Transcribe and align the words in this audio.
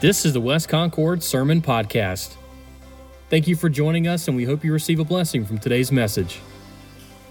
This 0.00 0.24
is 0.24 0.32
the 0.32 0.40
West 0.40 0.68
Concord 0.68 1.24
Sermon 1.24 1.60
Podcast. 1.60 2.36
Thank 3.30 3.48
you 3.48 3.56
for 3.56 3.68
joining 3.68 4.06
us, 4.06 4.28
and 4.28 4.36
we 4.36 4.44
hope 4.44 4.62
you 4.62 4.72
receive 4.72 5.00
a 5.00 5.04
blessing 5.04 5.44
from 5.44 5.58
today's 5.58 5.90
message. 5.90 6.38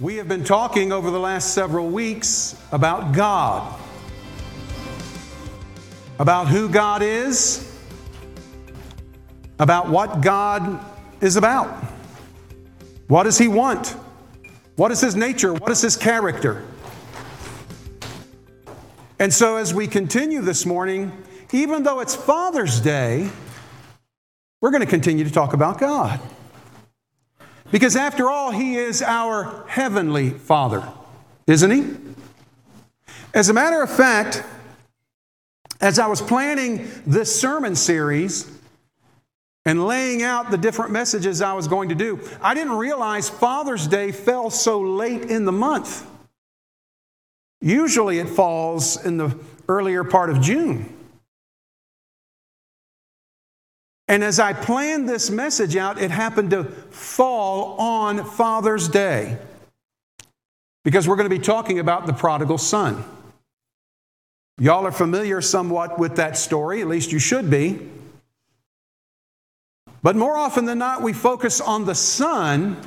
We 0.01 0.17
have 0.17 0.27
been 0.27 0.43
talking 0.43 0.91
over 0.91 1.09
the 1.09 1.19
last 1.19 1.53
several 1.53 1.87
weeks 1.87 2.61
about 2.73 3.13
God, 3.13 3.79
about 6.19 6.49
who 6.49 6.67
God 6.67 7.01
is, 7.01 7.73
about 9.59 9.87
what 9.87 10.19
God 10.19 10.83
is 11.21 11.37
about. 11.37 11.69
What 13.07 13.23
does 13.23 13.37
He 13.37 13.47
want? 13.47 13.95
What 14.75 14.91
is 14.91 14.99
His 14.99 15.15
nature? 15.15 15.53
What 15.53 15.71
is 15.71 15.79
His 15.79 15.95
character? 15.95 16.65
And 19.19 19.33
so, 19.33 19.55
as 19.55 19.73
we 19.73 19.87
continue 19.87 20.41
this 20.41 20.65
morning, 20.65 21.13
even 21.51 21.83
though 21.83 21.99
it's 21.99 22.15
Father's 22.15 22.79
Day, 22.79 23.29
we're 24.61 24.71
going 24.71 24.83
to 24.83 24.89
continue 24.89 25.23
to 25.23 25.31
talk 25.31 25.53
about 25.53 25.79
God. 25.79 26.19
Because 27.71 27.95
after 27.95 28.29
all, 28.29 28.51
He 28.51 28.75
is 28.75 29.01
our 29.01 29.65
heavenly 29.67 30.31
Father, 30.31 30.87
isn't 31.47 31.71
He? 31.71 31.95
As 33.33 33.49
a 33.49 33.53
matter 33.53 33.81
of 33.81 33.89
fact, 33.89 34.43
as 35.79 35.99
I 35.99 36.07
was 36.07 36.21
planning 36.21 36.89
this 37.05 37.39
sermon 37.39 37.75
series 37.75 38.51
and 39.65 39.85
laying 39.85 40.23
out 40.23 40.49
the 40.49 40.57
different 40.57 40.91
messages 40.91 41.41
I 41.41 41.53
was 41.53 41.67
going 41.67 41.89
to 41.89 41.95
do, 41.95 42.19
I 42.41 42.53
didn't 42.53 42.73
realize 42.73 43.29
Father's 43.29 43.85
Day 43.85 44.11
fell 44.11 44.49
so 44.49 44.79
late 44.81 45.25
in 45.25 45.45
the 45.45 45.51
month. 45.51 46.07
Usually 47.61 48.19
it 48.19 48.29
falls 48.29 49.03
in 49.03 49.17
the 49.17 49.37
earlier 49.67 50.03
part 50.03 50.29
of 50.29 50.41
June. 50.41 50.96
And 54.07 54.23
as 54.23 54.39
I 54.39 54.53
planned 54.53 55.07
this 55.07 55.29
message 55.29 55.75
out, 55.75 56.01
it 56.01 56.11
happened 56.11 56.51
to 56.51 56.63
fall 56.63 57.77
on 57.77 58.23
Father's 58.23 58.87
Day 58.87 59.37
because 60.85 61.07
we're 61.07 61.17
going 61.17 61.29
to 61.29 61.35
be 61.35 61.43
talking 61.43 61.79
about 61.79 62.05
the 62.05 62.13
prodigal 62.13 62.57
son. 62.57 63.03
Y'all 64.57 64.87
are 64.87 64.91
familiar 64.91 65.41
somewhat 65.41 65.99
with 65.99 66.15
that 66.15 66.37
story, 66.37 66.81
at 66.81 66.87
least 66.87 67.11
you 67.11 67.19
should 67.19 67.49
be. 67.49 67.79
But 70.01 70.15
more 70.15 70.37
often 70.37 70.65
than 70.65 70.77
not, 70.77 71.01
we 71.01 71.11
focus 71.11 71.59
on 71.59 71.85
the 71.85 71.93
son. 71.93 72.77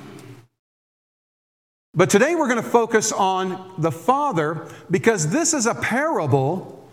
But 1.92 2.08
today 2.08 2.34
we're 2.34 2.48
going 2.48 2.62
to 2.62 2.68
focus 2.68 3.12
on 3.12 3.74
the 3.76 3.92
father 3.92 4.66
because 4.90 5.28
this 5.28 5.52
is 5.52 5.66
a 5.66 5.74
parable 5.74 6.88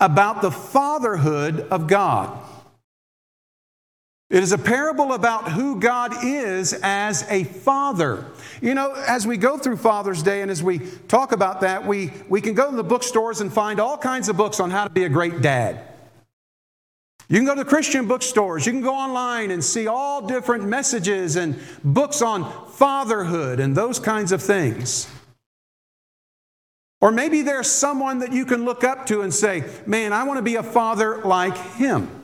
about 0.00 0.42
the 0.42 0.50
fatherhood 0.50 1.60
of 1.70 1.86
God. 1.86 2.36
It 4.30 4.44
is 4.44 4.52
a 4.52 4.58
parable 4.58 5.12
about 5.12 5.50
who 5.50 5.80
God 5.80 6.24
is 6.24 6.72
as 6.84 7.26
a 7.28 7.42
father. 7.42 8.24
You 8.60 8.74
know, 8.74 8.92
as 8.92 9.26
we 9.26 9.36
go 9.36 9.58
through 9.58 9.78
Father's 9.78 10.22
Day 10.22 10.40
and 10.40 10.52
as 10.52 10.62
we 10.62 10.78
talk 11.08 11.32
about 11.32 11.62
that, 11.62 11.84
we, 11.84 12.12
we 12.28 12.40
can 12.40 12.54
go 12.54 12.70
to 12.70 12.76
the 12.76 12.84
bookstores 12.84 13.40
and 13.40 13.52
find 13.52 13.80
all 13.80 13.98
kinds 13.98 14.28
of 14.28 14.36
books 14.36 14.60
on 14.60 14.70
how 14.70 14.84
to 14.84 14.90
be 14.90 15.02
a 15.02 15.08
great 15.08 15.42
dad. 15.42 15.84
You 17.28 17.36
can 17.38 17.44
go 17.44 17.56
to 17.56 17.64
the 17.64 17.68
Christian 17.68 18.06
bookstores. 18.06 18.66
You 18.66 18.72
can 18.72 18.82
go 18.82 18.94
online 18.94 19.50
and 19.50 19.64
see 19.64 19.88
all 19.88 20.24
different 20.24 20.64
messages 20.64 21.34
and 21.34 21.58
books 21.82 22.22
on 22.22 22.70
fatherhood 22.70 23.58
and 23.58 23.76
those 23.76 23.98
kinds 23.98 24.30
of 24.30 24.40
things. 24.40 25.08
Or 27.00 27.10
maybe 27.10 27.42
there's 27.42 27.68
someone 27.68 28.20
that 28.20 28.32
you 28.32 28.44
can 28.44 28.64
look 28.64 28.84
up 28.84 29.06
to 29.06 29.22
and 29.22 29.34
say, 29.34 29.64
Man, 29.86 30.12
I 30.12 30.22
want 30.22 30.38
to 30.38 30.42
be 30.42 30.54
a 30.54 30.62
father 30.62 31.22
like 31.24 31.56
him. 31.74 32.19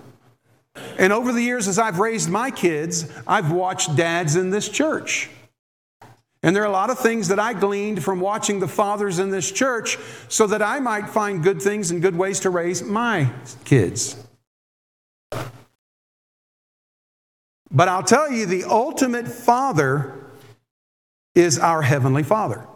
And 0.99 1.13
over 1.13 1.33
the 1.33 1.43
years, 1.43 1.69
as 1.69 1.79
I've 1.79 1.99
raised 1.99 2.29
my 2.29 2.51
kids, 2.51 3.11
I've 3.27 3.53
watched 3.53 3.97
dads 3.97 4.37
in 4.37 4.51
this 4.51 4.69
church. 4.69 5.31
And 6.43 6.55
there 6.55 6.63
are 6.63 6.67
a 6.67 6.71
lot 6.71 6.91
of 6.91 6.99
things 6.99 7.29
that 7.29 7.41
I 7.41 7.55
gleaned 7.55 8.05
from 8.05 8.21
watching 8.21 8.61
the 8.61 8.69
fathers 8.69 9.19
in 9.19 9.31
this 9.31 9.51
church 9.51 9.99
so 10.29 10.47
that 10.47 10.63
I 10.63 10.79
might 10.81 11.09
find 11.09 11.43
good 11.43 11.61
things 11.61 11.91
and 11.91 12.01
good 12.01 12.15
ways 12.15 12.41
to 12.41 12.51
raise 12.51 12.83
my 12.83 13.31
kids. 13.65 14.17
But 17.71 17.89
I'll 17.89 18.05
tell 18.05 18.31
you, 18.31 18.47
the 18.47 18.65
ultimate 18.65 19.27
father 19.27 20.31
is 21.35 21.59
our 21.59 21.83
Heavenly 21.83 22.23
Father. 22.23 22.67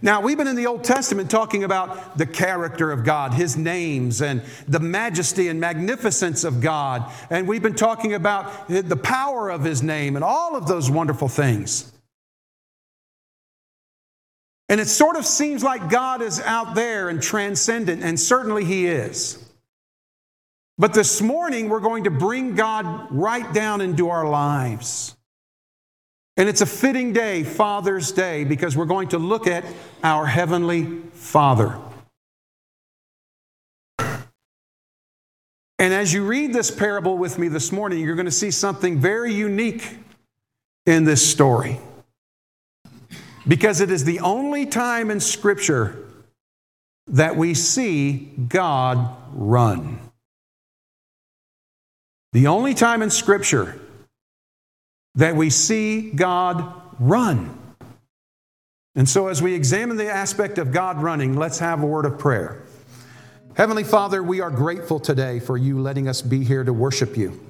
Now, 0.00 0.20
we've 0.20 0.36
been 0.36 0.46
in 0.46 0.56
the 0.56 0.66
Old 0.66 0.84
Testament 0.84 1.30
talking 1.30 1.64
about 1.64 2.16
the 2.16 2.26
character 2.26 2.92
of 2.92 3.04
God, 3.04 3.34
His 3.34 3.56
names, 3.56 4.22
and 4.22 4.42
the 4.68 4.80
majesty 4.80 5.48
and 5.48 5.60
magnificence 5.60 6.44
of 6.44 6.60
God. 6.60 7.10
And 7.30 7.48
we've 7.48 7.62
been 7.62 7.74
talking 7.74 8.14
about 8.14 8.68
the 8.68 8.96
power 8.96 9.50
of 9.50 9.64
His 9.64 9.82
name 9.82 10.14
and 10.14 10.24
all 10.24 10.54
of 10.54 10.68
those 10.68 10.90
wonderful 10.90 11.28
things. 11.28 11.92
And 14.68 14.80
it 14.80 14.86
sort 14.86 15.16
of 15.16 15.24
seems 15.24 15.64
like 15.64 15.90
God 15.90 16.22
is 16.22 16.40
out 16.40 16.74
there 16.74 17.08
and 17.08 17.22
transcendent, 17.22 18.02
and 18.02 18.20
certainly 18.20 18.64
He 18.64 18.86
is. 18.86 19.44
But 20.76 20.94
this 20.94 21.20
morning, 21.20 21.68
we're 21.68 21.80
going 21.80 22.04
to 22.04 22.10
bring 22.10 22.54
God 22.54 23.08
right 23.10 23.52
down 23.52 23.80
into 23.80 24.10
our 24.10 24.28
lives. 24.28 25.16
And 26.38 26.48
it's 26.48 26.60
a 26.60 26.66
fitting 26.66 27.12
day, 27.12 27.42
Father's 27.42 28.12
Day, 28.12 28.44
because 28.44 28.76
we're 28.76 28.84
going 28.84 29.08
to 29.08 29.18
look 29.18 29.48
at 29.48 29.64
our 30.04 30.24
Heavenly 30.24 31.00
Father. 31.12 31.76
And 35.80 35.92
as 35.92 36.12
you 36.12 36.24
read 36.24 36.52
this 36.52 36.70
parable 36.70 37.18
with 37.18 37.38
me 37.38 37.48
this 37.48 37.72
morning, 37.72 37.98
you're 38.04 38.14
going 38.14 38.26
to 38.26 38.30
see 38.30 38.52
something 38.52 39.00
very 39.00 39.34
unique 39.34 39.98
in 40.86 41.02
this 41.02 41.28
story. 41.28 41.80
Because 43.46 43.80
it 43.80 43.90
is 43.90 44.04
the 44.04 44.20
only 44.20 44.64
time 44.64 45.10
in 45.10 45.18
Scripture 45.18 46.04
that 47.08 47.36
we 47.36 47.54
see 47.54 48.30
God 48.48 49.16
run. 49.32 49.98
The 52.32 52.46
only 52.46 52.74
time 52.74 53.02
in 53.02 53.10
Scripture 53.10 53.80
that 55.14 55.36
we 55.36 55.50
see 55.50 56.10
God 56.10 56.72
run. 56.98 57.54
And 58.94 59.08
so, 59.08 59.28
as 59.28 59.40
we 59.40 59.54
examine 59.54 59.96
the 59.96 60.10
aspect 60.10 60.58
of 60.58 60.72
God 60.72 61.00
running, 61.00 61.36
let's 61.36 61.58
have 61.60 61.82
a 61.82 61.86
word 61.86 62.04
of 62.04 62.18
prayer. 62.18 62.64
Heavenly 63.54 63.84
Father, 63.84 64.22
we 64.22 64.40
are 64.40 64.50
grateful 64.50 65.00
today 65.00 65.40
for 65.40 65.56
you 65.56 65.80
letting 65.80 66.08
us 66.08 66.22
be 66.22 66.44
here 66.44 66.64
to 66.64 66.72
worship 66.72 67.16
you. 67.16 67.40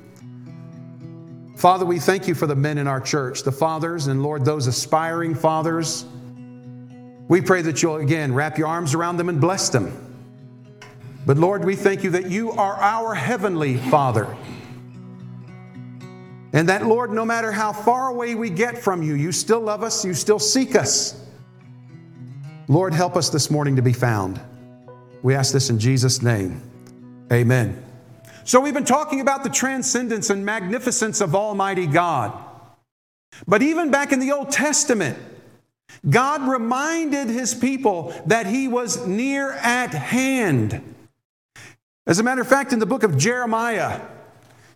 Father, 1.56 1.84
we 1.84 1.98
thank 1.98 2.28
you 2.28 2.34
for 2.34 2.46
the 2.46 2.54
men 2.54 2.78
in 2.78 2.86
our 2.86 3.00
church, 3.00 3.42
the 3.42 3.52
fathers, 3.52 4.06
and 4.06 4.22
Lord, 4.22 4.44
those 4.44 4.66
aspiring 4.66 5.34
fathers. 5.34 6.06
We 7.28 7.40
pray 7.40 7.62
that 7.62 7.82
you'll 7.82 7.96
again 7.96 8.32
wrap 8.32 8.58
your 8.58 8.68
arms 8.68 8.94
around 8.94 9.16
them 9.16 9.28
and 9.28 9.40
bless 9.40 9.68
them. 9.68 9.92
But 11.26 11.36
Lord, 11.36 11.64
we 11.64 11.76
thank 11.76 12.04
you 12.04 12.10
that 12.10 12.30
you 12.30 12.52
are 12.52 12.76
our 12.76 13.14
heavenly 13.14 13.76
Father. 13.76 14.34
And 16.52 16.68
that, 16.68 16.86
Lord, 16.86 17.12
no 17.12 17.24
matter 17.24 17.52
how 17.52 17.72
far 17.72 18.08
away 18.08 18.34
we 18.34 18.48
get 18.50 18.78
from 18.78 19.02
you, 19.02 19.14
you 19.14 19.32
still 19.32 19.60
love 19.60 19.82
us, 19.82 20.04
you 20.04 20.14
still 20.14 20.38
seek 20.38 20.74
us. 20.74 21.20
Lord, 22.68 22.94
help 22.94 23.16
us 23.16 23.28
this 23.30 23.50
morning 23.50 23.76
to 23.76 23.82
be 23.82 23.92
found. 23.92 24.40
We 25.22 25.34
ask 25.34 25.52
this 25.52 25.70
in 25.70 25.78
Jesus' 25.78 26.22
name. 26.22 26.62
Amen. 27.32 27.84
So, 28.44 28.60
we've 28.60 28.72
been 28.72 28.84
talking 28.84 29.20
about 29.20 29.44
the 29.44 29.50
transcendence 29.50 30.30
and 30.30 30.44
magnificence 30.44 31.20
of 31.20 31.34
Almighty 31.34 31.86
God. 31.86 32.32
But 33.46 33.62
even 33.62 33.90
back 33.90 34.12
in 34.12 34.20
the 34.20 34.32
Old 34.32 34.50
Testament, 34.50 35.18
God 36.08 36.48
reminded 36.48 37.28
his 37.28 37.54
people 37.54 38.14
that 38.26 38.46
he 38.46 38.68
was 38.68 39.06
near 39.06 39.52
at 39.52 39.92
hand. 39.92 40.94
As 42.06 42.18
a 42.18 42.22
matter 42.22 42.40
of 42.40 42.48
fact, 42.48 42.72
in 42.72 42.78
the 42.78 42.86
book 42.86 43.02
of 43.02 43.18
Jeremiah, 43.18 44.00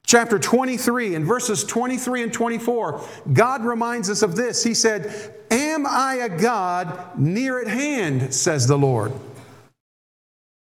chapter 0.07 0.39
23 0.39 1.15
and 1.15 1.25
verses 1.25 1.65
23 1.65 2.25
and 2.25 2.33
24, 2.33 3.05
God 3.33 3.65
reminds 3.65 4.11
us 4.11 4.23
of 4.23 4.37
this. 4.37 4.63
He 4.63 4.75
said, 4.75 5.35
Am 5.51 5.87
I 5.87 6.15
a 6.17 6.29
God 6.29 7.19
near 7.19 7.61
at 7.61 7.69
hand, 7.69 8.35
says 8.35 8.67
the 8.67 8.79
Lord, 8.79 9.13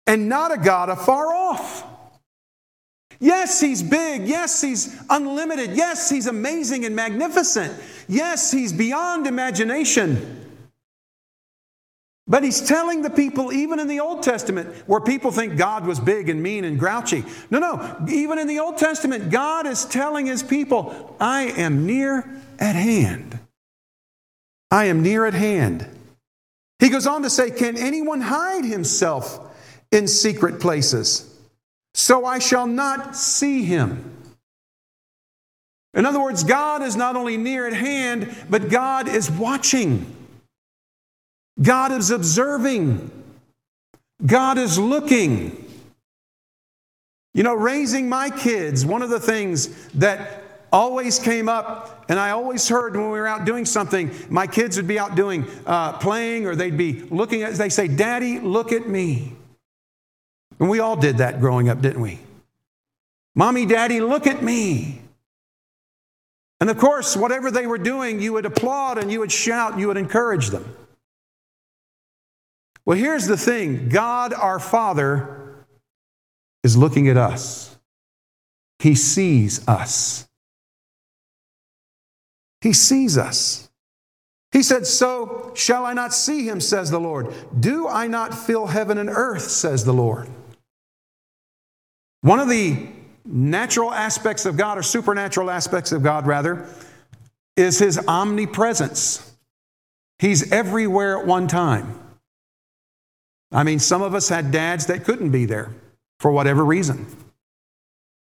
and 0.07 0.29
not 0.29 0.53
a 0.53 0.59
God 0.59 0.89
afar 0.89 1.35
off? 1.35 1.85
Yes, 3.23 3.61
he's 3.61 3.83
big. 3.83 4.27
Yes, 4.27 4.63
he's 4.63 4.99
unlimited. 5.11 5.73
Yes, 5.77 6.09
he's 6.09 6.27
amazing 6.27 6.87
and 6.87 6.97
magnificent. 6.97 7.79
Yes, 8.09 8.51
he's 8.51 8.73
beyond 8.73 9.27
imagination. 9.27 10.40
But 12.31 12.45
he's 12.45 12.63
telling 12.63 13.03
the 13.03 13.11
people, 13.11 13.53
even 13.53 13.79
in 13.79 13.89
the 13.89 14.01
Old 14.01 14.23
Testament, 14.23 14.69
where 14.87 15.01
people 15.01 15.31
think 15.31 15.59
God 15.59 15.85
was 15.87 16.01
big 16.01 16.31
and 16.31 16.43
mean 16.43 16.65
and 16.65 16.79
grouchy. 16.79 17.25
No, 17.51 17.59
no. 17.59 18.07
Even 18.09 18.39
in 18.39 18.47
the 18.47 18.61
Old 18.61 18.79
Testament, 18.79 19.31
God 19.31 19.67
is 19.67 19.85
telling 19.85 20.25
his 20.25 20.43
people, 20.43 21.17
I 21.21 21.43
am 21.43 21.87
near 21.87 22.41
at 22.59 22.77
hand. 22.77 23.39
I 24.71 24.87
am 24.87 25.03
near 25.03 25.27
at 25.27 25.35
hand. 25.35 25.87
He 26.79 26.89
goes 26.89 27.07
on 27.07 27.23
to 27.25 27.31
say, 27.31 27.51
Can 27.51 27.77
anyone 27.77 28.23
hide 28.23 28.65
himself 28.65 29.39
in 29.91 30.09
secret 30.09 30.61
places? 30.61 31.31
so 31.95 32.25
I 32.25 32.39
shall 32.39 32.67
not 32.67 33.17
see 33.17 33.65
him. 33.65 34.17
In 35.93 36.07
other 36.07 36.21
words, 36.21 36.45
God 36.45 36.83
is 36.83 36.95
not 36.95 37.17
only 37.17 37.37
near 37.37 37.67
at 37.67 37.73
hand, 37.73 38.33
but 38.49 38.69
God 38.69 39.09
is 39.09 39.31
watching. 39.31 40.07
God 41.61 41.93
is 41.93 42.11
observing. 42.11 43.11
God 44.25 44.59
is 44.59 44.79
looking. 44.79 45.67
You 47.35 47.43
know, 47.43 47.55
raising 47.55 48.09
my 48.09 48.31
kids, 48.31 48.85
one 48.85 49.03
of 49.03 49.11
the 49.11 49.21
things 49.21 49.69
that 49.91 50.43
always 50.73 51.19
came 51.19 51.49
up, 51.49 52.05
and 52.09 52.19
I 52.19 52.31
always 52.31 52.69
heard 52.69 52.97
when 52.97 53.11
we 53.11 53.19
were 53.19 53.27
out 53.27 53.45
doing 53.45 53.65
something, 53.65 54.11
my 54.29 54.47
kids 54.47 54.77
would 54.77 54.89
be 54.89 54.99
out 54.99 55.15
doing, 55.15 55.47
uh, 55.67 55.93
playing, 55.99 56.47
or 56.47 56.55
they'd 56.55 56.77
be 56.77 57.03
looking 57.03 57.43
at, 57.43 57.55
they 57.55 57.69
say, 57.69 57.89
Daddy, 57.89 58.39
look 58.41 58.73
at 58.73 58.89
me. 58.89 59.33
And 60.59 60.69
we 60.69 60.81
all 60.81 60.97
did 60.97 61.19
that 61.19 61.41
growing 61.41 61.69
up, 61.69 61.81
didn't 61.81 62.01
we? 62.01 62.21
Mommy, 63.35 63.67
Daddy, 63.67 64.01
look 64.01 64.27
at 64.27 64.43
me. 64.43 65.01
And 66.61 66.69
of 66.69 66.79
course, 66.79 67.17
whatever 67.17 67.51
they 67.51 67.67
were 67.67 67.79
doing, 67.79 68.21
you 68.21 68.35
would 68.35 68.45
applaud 68.45 68.99
and 68.99 69.11
you 69.11 69.21
would 69.21 69.33
shout, 69.33 69.73
and 69.73 69.81
you 69.81 69.87
would 69.89 69.97
encourage 69.97 70.51
them. 70.51 70.77
Well, 72.85 72.99
here's 72.99 73.27
the 73.27 73.37
thing 73.37 73.89
God, 73.89 74.33
our 74.33 74.59
Father, 74.59 75.65
is 76.63 76.77
looking 76.77 77.09
at 77.09 77.17
us, 77.17 77.79
He 78.79 78.95
sees 78.95 79.67
us. 79.69 80.27
He 82.61 82.73
sees 82.73 83.17
us. 83.17 83.71
He 84.53 84.63
said, 84.63 84.87
So 84.87 85.53
shall 85.55 85.85
I 85.85 85.93
not 85.93 86.13
see 86.13 86.47
him, 86.47 86.61
says 86.61 86.91
the 86.91 87.01
Lord. 87.01 87.33
Do 87.59 87.89
I 87.89 88.07
not 88.07 88.35
fill 88.35 88.67
heaven 88.67 88.99
and 88.99 89.09
earth, 89.09 89.49
says 89.49 89.85
the 89.85 89.93
Lord. 89.93 90.29
One 92.23 92.41
of 92.41 92.49
the 92.49 92.89
natural 93.25 93.93
aspects 93.93 94.45
of 94.45 94.57
God, 94.57 94.77
or 94.77 94.83
supernatural 94.83 95.51
aspects 95.51 95.93
of 95.93 96.03
God, 96.03 96.27
rather, 96.27 96.67
is 97.57 97.79
his 97.79 97.99
omnipresence. 98.07 99.35
He's 100.19 100.53
everywhere 100.53 101.19
at 101.19 101.27
one 101.27 101.47
time. 101.47 101.99
I 103.53 103.65
mean, 103.65 103.79
some 103.79 104.03
of 104.03 104.15
us 104.15 104.29
had 104.29 104.51
dads 104.51 104.87
that 104.87 105.05
couldn't 105.05 105.31
be 105.31 105.45
there 105.45 105.71
for 106.19 106.31
whatever 106.31 106.65
reason. 106.65 107.07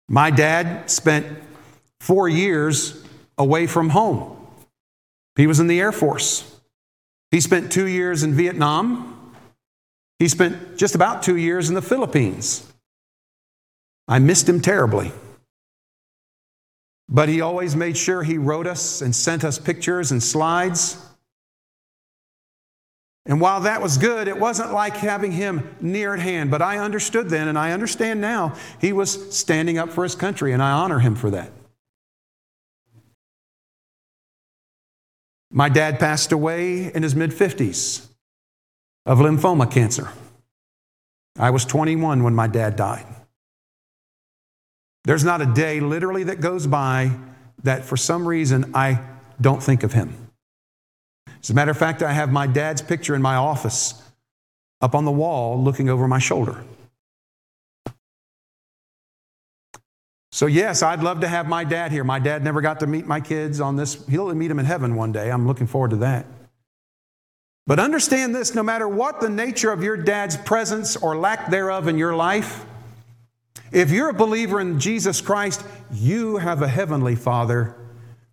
My 0.07 0.31
dad 0.31 0.89
spent 0.89 1.27
four 1.99 2.29
years 2.29 3.03
away 3.37 3.67
from 3.67 3.89
home. 3.89 4.35
He 5.35 5.47
was 5.47 5.59
in 5.59 5.67
the 5.67 5.79
Air 5.79 5.91
Force. 5.91 6.59
He 7.31 7.39
spent 7.39 7.71
two 7.71 7.87
years 7.87 8.23
in 8.23 8.33
Vietnam. 8.33 9.33
He 10.17 10.27
spent 10.27 10.77
just 10.77 10.95
about 10.95 11.23
two 11.23 11.37
years 11.37 11.69
in 11.69 11.75
the 11.75 11.81
Philippines. 11.81 12.65
I 14.07 14.19
missed 14.19 14.49
him 14.49 14.59
terribly. 14.59 15.11
But 17.07 17.29
he 17.29 17.41
always 17.41 17.75
made 17.75 17.97
sure 17.97 18.23
he 18.23 18.37
wrote 18.37 18.67
us 18.67 19.01
and 19.01 19.15
sent 19.15 19.43
us 19.43 19.57
pictures 19.57 20.11
and 20.11 20.21
slides. 20.21 20.97
And 23.29 23.39
while 23.39 23.61
that 23.61 23.79
was 23.79 23.99
good, 23.99 24.27
it 24.27 24.39
wasn't 24.39 24.73
like 24.73 24.97
having 24.97 25.31
him 25.31 25.75
near 25.79 26.15
at 26.15 26.19
hand. 26.19 26.49
But 26.49 26.63
I 26.63 26.79
understood 26.79 27.29
then, 27.29 27.47
and 27.47 27.59
I 27.59 27.73
understand 27.73 28.19
now, 28.19 28.55
he 28.81 28.91
was 28.91 29.37
standing 29.37 29.77
up 29.77 29.91
for 29.91 30.03
his 30.03 30.15
country, 30.15 30.51
and 30.51 30.63
I 30.63 30.71
honor 30.71 30.97
him 30.97 31.13
for 31.13 31.29
that. 31.29 31.51
My 35.51 35.69
dad 35.69 35.99
passed 35.99 36.31
away 36.31 36.91
in 36.91 37.03
his 37.03 37.15
mid 37.15 37.29
50s 37.29 38.07
of 39.05 39.19
lymphoma 39.19 39.69
cancer. 39.69 40.09
I 41.37 41.51
was 41.51 41.65
21 41.65 42.23
when 42.23 42.33
my 42.33 42.47
dad 42.47 42.75
died. 42.75 43.05
There's 45.03 45.23
not 45.23 45.39
a 45.39 45.45
day 45.45 45.79
literally 45.79 46.23
that 46.23 46.41
goes 46.41 46.65
by 46.65 47.11
that 47.63 47.85
for 47.85 47.95
some 47.95 48.27
reason 48.27 48.71
I 48.73 49.01
don't 49.39 49.61
think 49.61 49.83
of 49.83 49.93
him. 49.93 50.28
As 51.41 51.49
a 51.49 51.53
matter 51.53 51.71
of 51.71 51.77
fact, 51.77 52.03
I 52.03 52.11
have 52.11 52.31
my 52.31 52.47
dad's 52.47 52.81
picture 52.81 53.15
in 53.15 53.21
my 53.21 53.35
office 53.35 54.01
up 54.81 54.95
on 54.95 55.05
the 55.05 55.11
wall 55.11 55.61
looking 55.61 55.89
over 55.89 56.07
my 56.07 56.19
shoulder. 56.19 56.63
So, 60.31 60.45
yes, 60.45 60.83
I'd 60.83 61.01
love 61.01 61.21
to 61.21 61.27
have 61.27 61.47
my 61.47 61.63
dad 61.63 61.91
here. 61.91 62.03
My 62.03 62.19
dad 62.19 62.43
never 62.43 62.61
got 62.61 62.79
to 62.81 62.87
meet 62.87 63.05
my 63.05 63.19
kids 63.19 63.59
on 63.59 63.75
this. 63.75 64.05
He'll 64.07 64.33
meet 64.35 64.47
them 64.47 64.59
in 64.59 64.65
heaven 64.65 64.95
one 64.95 65.11
day. 65.11 65.31
I'm 65.31 65.47
looking 65.47 65.67
forward 65.67 65.89
to 65.91 65.97
that. 65.97 66.25
But 67.65 67.79
understand 67.79 68.33
this 68.33 68.55
no 68.55 68.63
matter 68.63 68.87
what 68.87 69.21
the 69.21 69.29
nature 69.29 69.71
of 69.71 69.83
your 69.83 69.97
dad's 69.97 70.37
presence 70.37 70.95
or 70.95 71.17
lack 71.17 71.49
thereof 71.49 71.87
in 71.87 71.97
your 71.97 72.15
life, 72.15 72.65
if 73.71 73.91
you're 73.91 74.09
a 74.09 74.13
believer 74.13 74.59
in 74.59 74.79
Jesus 74.79 75.21
Christ, 75.21 75.63
you 75.91 76.37
have 76.37 76.61
a 76.61 76.67
heavenly 76.67 77.15
Father 77.15 77.75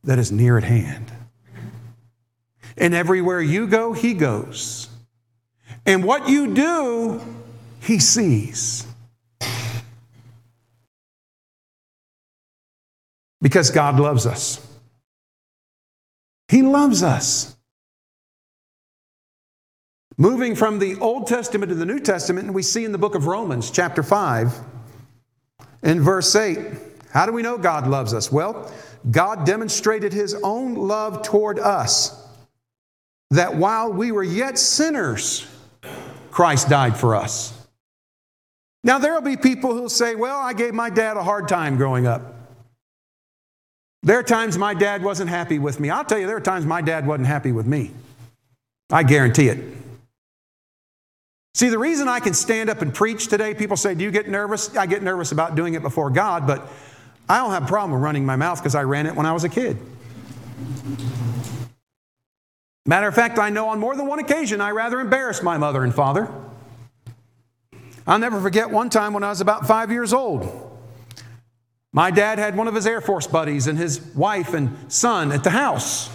that 0.05 0.19
is 0.19 0.31
near 0.33 0.57
at 0.57 0.65
hand. 0.65 1.13
And 2.77 2.95
everywhere 2.95 3.41
you 3.41 3.67
go, 3.67 3.93
He 3.93 4.15
goes. 4.15 4.89
And 5.85 6.05
what 6.05 6.29
you 6.29 6.55
do, 6.55 7.21
He 7.81 7.99
sees. 7.99 8.87
Because 13.41 13.71
God 13.71 14.01
loves 14.01 14.27
us. 14.27 14.67
He 16.49 16.63
loves 16.63 17.03
us. 17.03 17.57
Moving 20.19 20.55
from 20.55 20.79
the 20.79 20.97
Old 20.97 21.27
Testament 21.27 21.69
to 21.69 21.75
the 21.75 21.85
New 21.85 22.01
Testament, 22.01 22.53
we 22.53 22.63
see 22.63 22.85
in 22.85 22.93
the 22.93 22.99
book 22.99 23.15
of 23.15 23.27
Romans, 23.27 23.71
chapter 23.71 24.03
5, 24.03 24.59
in 25.83 26.01
verse 26.01 26.35
8, 26.35 26.59
how 27.11 27.27
do 27.27 27.33
we 27.33 27.43
know 27.43 27.59
God 27.59 27.87
loves 27.87 28.15
us? 28.15 28.33
Well, 28.33 28.73
God 29.11 29.45
demonstrated 29.45 30.13
his 30.13 30.35
own 30.43 30.75
love 30.75 31.23
toward 31.23 31.59
us, 31.59 32.26
that 33.31 33.57
while 33.57 33.93
we 33.93 34.13
were 34.13 34.23
yet 34.23 34.59
sinners, 34.59 35.47
Christ 36.31 36.69
died 36.69 36.97
for 36.97 37.15
us. 37.15 37.53
Now, 38.85 38.99
there 38.99 39.15
will 39.15 39.21
be 39.21 39.37
people 39.37 39.73
who'll 39.73 39.89
say, 39.89 40.15
Well, 40.15 40.39
I 40.39 40.53
gave 40.53 40.73
my 40.73 40.91
dad 40.91 41.17
a 41.17 41.23
hard 41.23 41.49
time 41.49 41.77
growing 41.77 42.07
up. 42.07 42.35
There 44.03 44.19
are 44.19 44.23
times 44.23 44.57
my 44.57 44.75
dad 44.75 45.03
wasn't 45.03 45.31
happy 45.31 45.59
with 45.59 45.81
me. 45.81 45.91
I'll 45.91 46.05
tell 46.05 46.19
you, 46.19 46.27
there 46.27 46.37
are 46.37 46.41
times 46.41 46.65
my 46.65 46.81
dad 46.81 47.07
wasn't 47.07 47.27
happy 47.27 47.51
with 47.51 47.67
me. 47.67 47.91
I 48.91 49.03
guarantee 49.03 49.49
it. 49.49 49.59
See, 51.55 51.71
the 51.71 51.79
reason 51.79 52.07
I 52.07 52.21
can 52.21 52.35
stand 52.35 52.71
up 52.71 52.83
and 52.83 52.95
preach 52.95 53.27
today, 53.27 53.55
people 53.55 53.77
say, 53.77 53.95
Do 53.95 54.05
you 54.05 54.11
get 54.11 54.29
nervous? 54.29 54.77
I 54.77 54.87
get 54.87 55.03
nervous 55.03 55.33
about 55.33 55.57
doing 55.57 55.75
it 55.75 55.83
before 55.83 56.11
God, 56.11 56.47
but 56.47 56.69
I 57.29 57.39
don't 57.39 57.51
have 57.51 57.65
a 57.65 57.67
problem 57.67 57.93
with 57.93 58.03
running 58.03 58.25
my 58.25 58.37
mouth 58.37 58.61
because 58.61 58.75
I 58.75 58.85
ran 58.85 59.07
it 59.07 59.17
when 59.17 59.27
I 59.27 59.33
was 59.33 59.43
a 59.43 59.49
kid. 59.49 59.79
Matter 62.87 63.09
of 63.09 63.15
fact, 63.17 63.41
I 63.41 63.51
know 63.51 63.69
on 63.69 63.81
more 63.81 63.97
than 63.97 64.07
one 64.07 64.21
occasion 64.21 64.61
I 64.61 64.71
rather 64.71 65.01
embarrassed 65.01 65.43
my 65.43 65.59
mother 65.59 65.83
and 65.83 65.93
father. 65.93 66.33
I'll 68.07 68.21
never 68.21 68.41
forget 68.41 68.71
one 68.71 68.89
time 68.89 69.13
when 69.13 69.25
I 69.25 69.29
was 69.29 69.41
about 69.41 69.67
five 69.67 69.91
years 69.91 70.13
old. 70.13 70.63
My 71.93 72.13
dad 72.13 72.39
had 72.39 72.57
one 72.57 72.69
of 72.69 72.75
his 72.75 72.87
Air 72.87 73.01
Force 73.01 73.27
buddies 73.27 73.67
and 73.67 73.77
his 73.77 74.01
wife 74.15 74.55
and 74.55 74.93
son 74.93 75.33
at 75.33 75.43
the 75.43 75.51
house. 75.51 76.09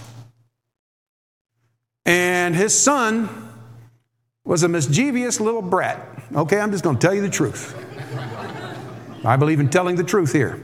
And 2.05 2.55
his 2.55 2.79
son 2.79 3.49
was 4.45 4.63
a 4.63 4.69
mischievous 4.69 5.41
little 5.41 5.61
brat. 5.61 6.07
Okay, 6.33 6.59
I'm 6.59 6.71
just 6.71 6.83
going 6.83 6.97
to 6.97 7.01
tell 7.01 7.13
you 7.13 7.21
the 7.21 7.29
truth. 7.29 7.75
I 9.25 9.35
believe 9.35 9.59
in 9.59 9.69
telling 9.69 9.97
the 9.97 10.03
truth 10.03 10.31
here. 10.31 10.63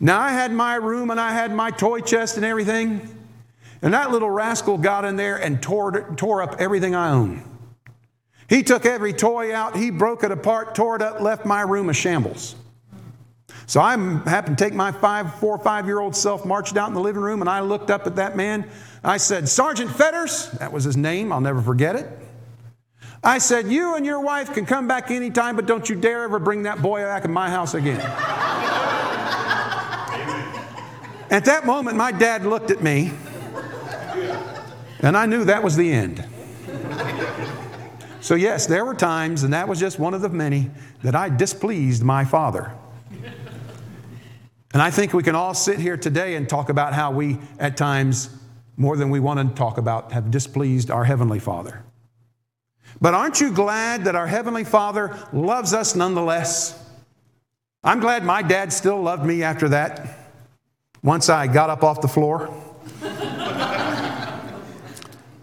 Now, 0.00 0.18
I 0.18 0.30
had 0.30 0.52
my 0.52 0.74
room 0.74 1.10
and 1.12 1.20
I 1.20 1.32
had 1.32 1.54
my 1.54 1.70
toy 1.70 2.00
chest 2.00 2.36
and 2.36 2.44
everything. 2.44 3.21
And 3.82 3.92
that 3.94 4.12
little 4.12 4.30
rascal 4.30 4.78
got 4.78 5.04
in 5.04 5.16
there 5.16 5.36
and 5.36 5.60
tore, 5.60 6.14
tore 6.14 6.40
up 6.42 6.56
everything 6.60 6.94
I 6.94 7.10
own. 7.10 7.42
He 8.48 8.62
took 8.62 8.86
every 8.86 9.12
toy 9.12 9.54
out, 9.54 9.76
he 9.76 9.90
broke 9.90 10.24
it 10.24 10.30
apart, 10.30 10.74
tore 10.74 10.96
it 10.96 11.02
up, 11.02 11.20
left 11.20 11.44
my 11.44 11.62
room 11.62 11.88
a 11.88 11.92
shambles. 11.92 12.54
So 13.66 13.80
I 13.80 13.96
happened 14.28 14.58
to 14.58 14.64
take 14.64 14.74
my 14.74 14.92
five, 14.92 15.34
four, 15.36 15.58
five 15.58 15.86
year 15.86 16.00
old 16.00 16.14
self, 16.14 16.44
marched 16.44 16.76
out 16.76 16.88
in 16.88 16.94
the 16.94 17.00
living 17.00 17.22
room, 17.22 17.40
and 17.40 17.48
I 17.48 17.60
looked 17.60 17.90
up 17.90 18.06
at 18.06 18.16
that 18.16 18.36
man. 18.36 18.68
I 19.02 19.16
said, 19.16 19.48
Sergeant 19.48 19.90
Fetters, 19.90 20.50
that 20.52 20.72
was 20.72 20.84
his 20.84 20.96
name, 20.96 21.32
I'll 21.32 21.40
never 21.40 21.62
forget 21.62 21.96
it. 21.96 22.06
I 23.24 23.38
said, 23.38 23.68
You 23.68 23.94
and 23.94 24.04
your 24.04 24.20
wife 24.20 24.52
can 24.52 24.66
come 24.66 24.88
back 24.88 25.10
anytime, 25.10 25.56
but 25.56 25.66
don't 25.66 25.88
you 25.88 25.96
dare 25.96 26.24
ever 26.24 26.38
bring 26.38 26.64
that 26.64 26.82
boy 26.82 27.02
back 27.02 27.24
in 27.24 27.32
my 27.32 27.48
house 27.48 27.74
again. 27.74 28.00
at 31.30 31.44
that 31.44 31.64
moment, 31.64 31.96
my 31.96 32.12
dad 32.12 32.44
looked 32.44 32.70
at 32.70 32.82
me, 32.82 33.12
and 35.00 35.16
I 35.16 35.26
knew 35.26 35.44
that 35.44 35.62
was 35.62 35.76
the 35.76 35.92
end. 35.92 36.24
So, 38.20 38.36
yes, 38.36 38.66
there 38.66 38.84
were 38.84 38.94
times, 38.94 39.42
and 39.42 39.52
that 39.52 39.66
was 39.66 39.80
just 39.80 39.98
one 39.98 40.14
of 40.14 40.20
the 40.20 40.28
many, 40.28 40.70
that 41.02 41.16
I 41.16 41.28
displeased 41.28 42.04
my 42.04 42.24
father. 42.24 42.72
And 44.72 44.80
I 44.80 44.90
think 44.90 45.12
we 45.12 45.22
can 45.22 45.34
all 45.34 45.54
sit 45.54 45.80
here 45.80 45.96
today 45.96 46.36
and 46.36 46.48
talk 46.48 46.68
about 46.68 46.92
how 46.94 47.10
we, 47.10 47.38
at 47.58 47.76
times, 47.76 48.30
more 48.76 48.96
than 48.96 49.10
we 49.10 49.20
want 49.20 49.40
to 49.40 49.54
talk 49.56 49.76
about, 49.76 50.12
have 50.12 50.30
displeased 50.30 50.90
our 50.90 51.04
Heavenly 51.04 51.40
Father. 51.40 51.84
But 53.00 53.12
aren't 53.12 53.40
you 53.40 53.52
glad 53.52 54.04
that 54.04 54.14
our 54.14 54.28
Heavenly 54.28 54.64
Father 54.64 55.18
loves 55.32 55.74
us 55.74 55.96
nonetheless? 55.96 56.78
I'm 57.82 57.98
glad 57.98 58.24
my 58.24 58.42
dad 58.42 58.72
still 58.72 59.02
loved 59.02 59.26
me 59.26 59.42
after 59.42 59.68
that, 59.70 60.16
once 61.02 61.28
I 61.28 61.48
got 61.48 61.68
up 61.68 61.82
off 61.82 62.00
the 62.00 62.08
floor. 62.08 62.54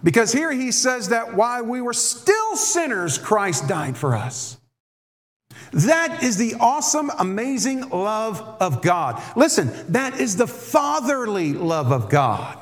Because 0.03 0.31
here 0.31 0.51
he 0.51 0.71
says 0.71 1.09
that 1.09 1.35
while 1.35 1.63
we 1.63 1.81
were 1.81 1.93
still 1.93 2.55
sinners, 2.55 3.17
Christ 3.17 3.67
died 3.67 3.97
for 3.97 4.15
us. 4.15 4.57
That 5.71 6.23
is 6.23 6.37
the 6.37 6.55
awesome, 6.59 7.11
amazing 7.19 7.89
love 7.89 8.41
of 8.59 8.81
God. 8.81 9.21
Listen, 9.35 9.71
that 9.89 10.19
is 10.19 10.35
the 10.35 10.47
fatherly 10.47 11.53
love 11.53 11.91
of 11.91 12.09
God. 12.09 12.57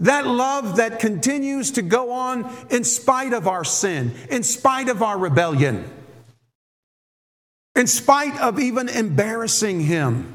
That 0.00 0.26
love 0.26 0.76
that 0.76 0.98
continues 0.98 1.72
to 1.72 1.82
go 1.82 2.10
on 2.10 2.52
in 2.70 2.84
spite 2.84 3.32
of 3.32 3.46
our 3.46 3.64
sin, 3.64 4.12
in 4.28 4.42
spite 4.42 4.88
of 4.88 5.02
our 5.02 5.16
rebellion, 5.16 5.88
in 7.76 7.86
spite 7.86 8.38
of 8.40 8.58
even 8.58 8.88
embarrassing 8.88 9.80
Him. 9.80 10.34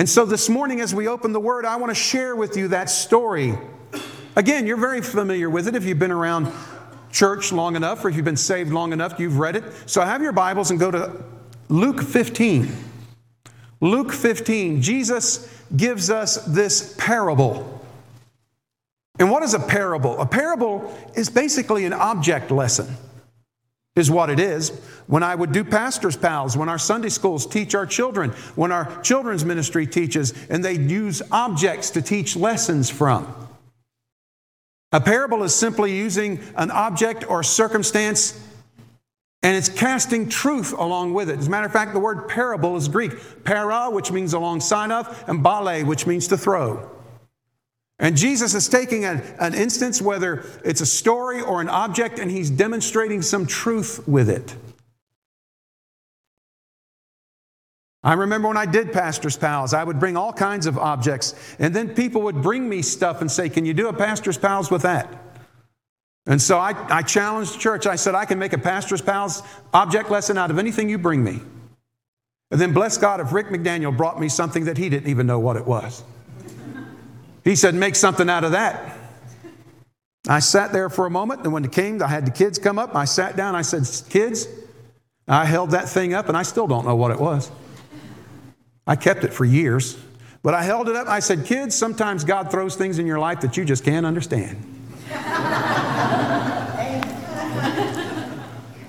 And 0.00 0.08
so 0.08 0.24
this 0.24 0.48
morning, 0.48 0.80
as 0.80 0.94
we 0.94 1.08
open 1.08 1.34
the 1.34 1.40
Word, 1.40 1.66
I 1.66 1.76
want 1.76 1.90
to 1.90 1.94
share 1.94 2.34
with 2.34 2.56
you 2.56 2.68
that 2.68 2.88
story. 2.88 3.52
Again, 4.34 4.66
you're 4.66 4.78
very 4.78 5.02
familiar 5.02 5.50
with 5.50 5.68
it 5.68 5.76
if 5.76 5.84
you've 5.84 5.98
been 5.98 6.10
around 6.10 6.50
church 7.12 7.52
long 7.52 7.76
enough 7.76 8.02
or 8.02 8.08
if 8.08 8.16
you've 8.16 8.24
been 8.24 8.34
saved 8.34 8.72
long 8.72 8.94
enough, 8.94 9.20
you've 9.20 9.38
read 9.38 9.56
it. 9.56 9.64
So 9.84 10.00
have 10.00 10.22
your 10.22 10.32
Bibles 10.32 10.70
and 10.70 10.80
go 10.80 10.90
to 10.90 11.22
Luke 11.68 12.00
15. 12.00 12.74
Luke 13.82 14.10
15, 14.10 14.80
Jesus 14.80 15.54
gives 15.76 16.08
us 16.08 16.46
this 16.46 16.94
parable. 16.96 17.84
And 19.18 19.30
what 19.30 19.42
is 19.42 19.52
a 19.52 19.60
parable? 19.60 20.18
A 20.18 20.24
parable 20.24 20.96
is 21.14 21.28
basically 21.28 21.84
an 21.84 21.92
object 21.92 22.50
lesson, 22.50 22.86
is 23.96 24.10
what 24.10 24.30
it 24.30 24.38
is. 24.38 24.70
When 25.06 25.22
I 25.22 25.34
would 25.34 25.52
do 25.52 25.64
pastor's 25.64 26.16
pals, 26.16 26.56
when 26.56 26.68
our 26.68 26.78
Sunday 26.78 27.08
schools 27.08 27.46
teach 27.46 27.74
our 27.74 27.86
children, 27.86 28.30
when 28.54 28.72
our 28.72 29.00
children's 29.02 29.44
ministry 29.44 29.86
teaches, 29.86 30.32
and 30.48 30.64
they 30.64 30.74
use 30.74 31.22
objects 31.32 31.90
to 31.90 32.02
teach 32.02 32.36
lessons 32.36 32.88
from. 32.88 33.34
A 34.92 35.00
parable 35.00 35.42
is 35.42 35.54
simply 35.54 35.96
using 35.96 36.40
an 36.56 36.70
object 36.70 37.28
or 37.28 37.42
circumstance 37.42 38.38
and 39.42 39.56
it's 39.56 39.70
casting 39.70 40.28
truth 40.28 40.72
along 40.72 41.14
with 41.14 41.30
it. 41.30 41.38
As 41.38 41.46
a 41.46 41.50
matter 41.50 41.66
of 41.66 41.72
fact, 41.72 41.94
the 41.94 41.98
word 41.98 42.28
parable 42.28 42.76
is 42.76 42.88
Greek. 42.88 43.44
Para, 43.44 43.90
which 43.90 44.12
means 44.12 44.34
alongside 44.34 44.90
of, 44.90 45.24
and 45.26 45.42
bale, 45.42 45.84
which 45.86 46.06
means 46.06 46.28
to 46.28 46.36
throw. 46.36 46.90
And 48.00 48.16
Jesus 48.16 48.54
is 48.54 48.66
taking 48.66 49.04
an, 49.04 49.22
an 49.38 49.54
instance, 49.54 50.00
whether 50.00 50.44
it's 50.64 50.80
a 50.80 50.86
story 50.86 51.42
or 51.42 51.60
an 51.60 51.68
object, 51.68 52.18
and 52.18 52.30
he's 52.30 52.48
demonstrating 52.48 53.20
some 53.20 53.46
truth 53.46 54.08
with 54.08 54.30
it. 54.30 54.56
I 58.02 58.14
remember 58.14 58.48
when 58.48 58.56
I 58.56 58.64
did 58.64 58.94
Pastor's 58.94 59.36
Pals, 59.36 59.74
I 59.74 59.84
would 59.84 60.00
bring 60.00 60.16
all 60.16 60.32
kinds 60.32 60.64
of 60.64 60.78
objects, 60.78 61.34
and 61.58 61.76
then 61.76 61.94
people 61.94 62.22
would 62.22 62.40
bring 62.40 62.66
me 62.66 62.80
stuff 62.80 63.20
and 63.20 63.30
say, 63.30 63.50
Can 63.50 63.66
you 63.66 63.74
do 63.74 63.88
a 63.88 63.92
Pastor's 63.92 64.38
Pals 64.38 64.70
with 64.70 64.82
that? 64.82 65.06
And 66.26 66.40
so 66.40 66.58
I, 66.58 66.74
I 66.88 67.02
challenged 67.02 67.54
the 67.54 67.58
church. 67.58 67.86
I 67.86 67.96
said, 67.96 68.14
I 68.14 68.24
can 68.24 68.38
make 68.38 68.54
a 68.54 68.58
Pastor's 68.58 69.02
Pals 69.02 69.42
object 69.74 70.10
lesson 70.10 70.38
out 70.38 70.50
of 70.50 70.58
anything 70.58 70.88
you 70.88 70.96
bring 70.96 71.22
me. 71.22 71.40
And 72.50 72.58
then, 72.58 72.72
bless 72.72 72.96
God, 72.96 73.20
if 73.20 73.32
Rick 73.32 73.48
McDaniel 73.48 73.94
brought 73.94 74.18
me 74.18 74.30
something 74.30 74.64
that 74.64 74.78
he 74.78 74.88
didn't 74.88 75.08
even 75.10 75.26
know 75.26 75.38
what 75.38 75.56
it 75.56 75.66
was, 75.66 76.02
he 77.44 77.56
said, 77.56 77.74
Make 77.74 77.96
something 77.96 78.28
out 78.28 78.44
of 78.44 78.52
that. 78.52 78.96
I 80.28 80.40
sat 80.40 80.72
there 80.72 80.90
for 80.90 81.06
a 81.06 81.10
moment, 81.10 81.42
and 81.44 81.52
when 81.52 81.64
it 81.64 81.72
came, 81.72 82.02
I 82.02 82.08
had 82.08 82.26
the 82.26 82.30
kids 82.30 82.58
come 82.58 82.78
up. 82.78 82.94
I 82.94 83.06
sat 83.06 83.36
down. 83.36 83.54
I 83.54 83.62
said, 83.62 83.88
Kids, 84.10 84.46
I 85.26 85.44
held 85.44 85.70
that 85.70 85.88
thing 85.88 86.12
up, 86.12 86.28
and 86.28 86.36
I 86.36 86.42
still 86.42 86.66
don't 86.66 86.84
know 86.84 86.96
what 86.96 87.10
it 87.10 87.18
was. 87.18 87.50
I 88.86 88.96
kept 88.96 89.24
it 89.24 89.32
for 89.32 89.44
years. 89.44 89.96
But 90.42 90.54
I 90.54 90.62
held 90.62 90.88
it 90.88 90.96
up. 90.96 91.06
I 91.06 91.20
said, 91.20 91.44
Kids, 91.44 91.74
sometimes 91.74 92.24
God 92.24 92.50
throws 92.50 92.76
things 92.76 92.98
in 92.98 93.06
your 93.06 93.18
life 93.18 93.40
that 93.40 93.56
you 93.56 93.64
just 93.64 93.84
can't 93.84 94.06
understand. 94.06 94.56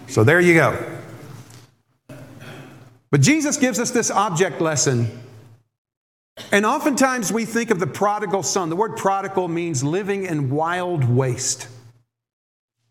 so 0.07 0.23
there 0.23 0.39
you 0.39 0.53
go. 0.53 0.97
But 3.09 3.19
Jesus 3.19 3.57
gives 3.57 3.79
us 3.79 3.91
this 3.91 4.09
object 4.09 4.61
lesson. 4.61 5.20
And 6.51 6.65
oftentimes 6.65 7.31
we 7.31 7.45
think 7.45 7.71
of 7.71 7.79
the 7.79 7.87
prodigal 7.87 8.43
son. 8.43 8.69
The 8.69 8.75
word 8.75 8.97
prodigal 8.97 9.47
means 9.47 9.83
living 9.83 10.25
in 10.25 10.49
wild 10.49 11.03
waste. 11.03 11.67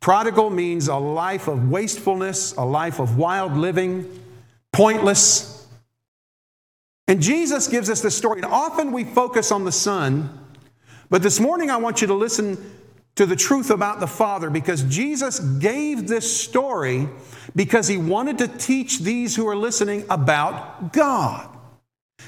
Prodigal 0.01 0.51
means 0.51 0.89
a 0.89 0.97
life 0.97 1.47
of 1.47 1.71
wastefulness, 1.71 2.55
a 2.57 2.65
life 2.65 2.99
of 3.01 3.17
wild 3.17 3.57
living, 3.57 4.23
pointless. 4.73 5.67
And 7.07 7.21
Jesus 7.21 7.67
gives 7.67 7.91
us 7.91 8.01
this 8.01 8.17
story. 8.17 8.41
And 8.41 8.47
often 8.47 8.93
we 8.93 9.05
focus 9.05 9.53
on 9.53 9.65
the 9.65 9.73
Son, 9.73 10.39
but 11.11 11.23
this 11.23 11.41
morning 11.41 11.71
I 11.71 11.77
want 11.77 12.01
you 12.01 12.07
to 12.07 12.15
listen 12.15 12.57
to 13.17 13.27
the 13.27 13.37
truth 13.37 13.71
about 13.71 14.01
the 14.01 14.07
Father 14.07 14.49
because 14.49 14.85
Jesus 14.85 15.41
gave 15.41 16.09
this 16.09 16.41
story 16.41 17.09
because 17.55 17.89
he 17.89 17.99
wanted 17.99 18.39
to 18.39 18.49
teach 18.49 19.01
these 19.01 19.37
who 19.37 19.47
are 19.49 19.57
listening 19.57 20.05
about 20.09 20.93
God 20.93 21.55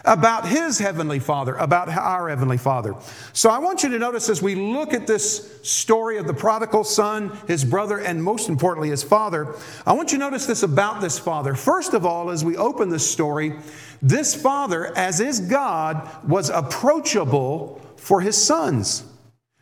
about 0.05 0.49
his 0.49 0.79
heavenly 0.79 1.19
father, 1.19 1.55
about 1.57 1.89
our 1.89 2.29
heavenly 2.29 2.59
father. 2.59 2.95
So 3.33 3.51
I 3.51 3.59
want 3.59 3.83
you 3.83 3.91
to 3.91 3.99
notice 3.99 4.29
as 4.29 4.43
we 4.43 4.55
look 4.55 4.93
at 4.93 5.07
this 5.07 5.61
story 5.63 6.19
of 6.19 6.27
the 6.27 6.35
prodigal 6.35 6.85
son, 6.85 7.37
his 7.47 7.65
brother, 7.65 7.99
and 7.99 8.23
most 8.23 8.49
importantly, 8.49 8.91
his 8.91 9.03
father, 9.03 9.55
I 9.87 9.93
want 9.93 10.13
you 10.13 10.19
to 10.19 10.25
notice 10.25 10.47
this 10.47 10.63
about 10.63 11.01
this 11.01 11.19
father. 11.19 11.55
First 11.55 11.95
of 11.95 12.05
all, 12.05 12.31
as 12.31 12.45
we 12.45 12.57
open 12.57 12.89
this 12.89 13.09
story, 13.09 13.55
this 14.01 14.35
father, 14.35 14.97
as 14.97 15.21
is 15.21 15.41
God, 15.41 16.09
was 16.27 16.51
approachable 16.51 17.81
for 17.97 18.21
his 18.21 18.37
sons. 18.37 19.05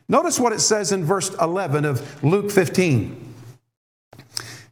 Notice 0.09 0.41
what 0.41 0.53
it 0.53 0.61
says 0.61 0.91
in 0.91 1.05
verse 1.05 1.33
11 1.41 1.85
of 1.85 2.25
Luke 2.25 2.51
15. 2.51 3.35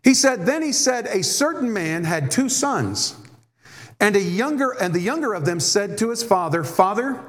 He 0.03 0.15
said, 0.15 0.47
Then 0.47 0.63
he 0.63 0.73
said, 0.73 1.07
A 1.07 1.23
certain 1.23 1.73
man 1.73 2.05
had 2.05 2.31
two 2.31 2.49
sons. 2.49 3.15
And 4.01 4.15
a 4.15 4.21
younger 4.21 4.71
and 4.71 4.95
the 4.95 5.01
younger 5.01 5.35
of 5.35 5.45
them 5.45 5.61
said 5.61 5.99
to 5.99 6.11
his 6.11 6.23
father, 6.23 6.63
"Father, 6.63 7.21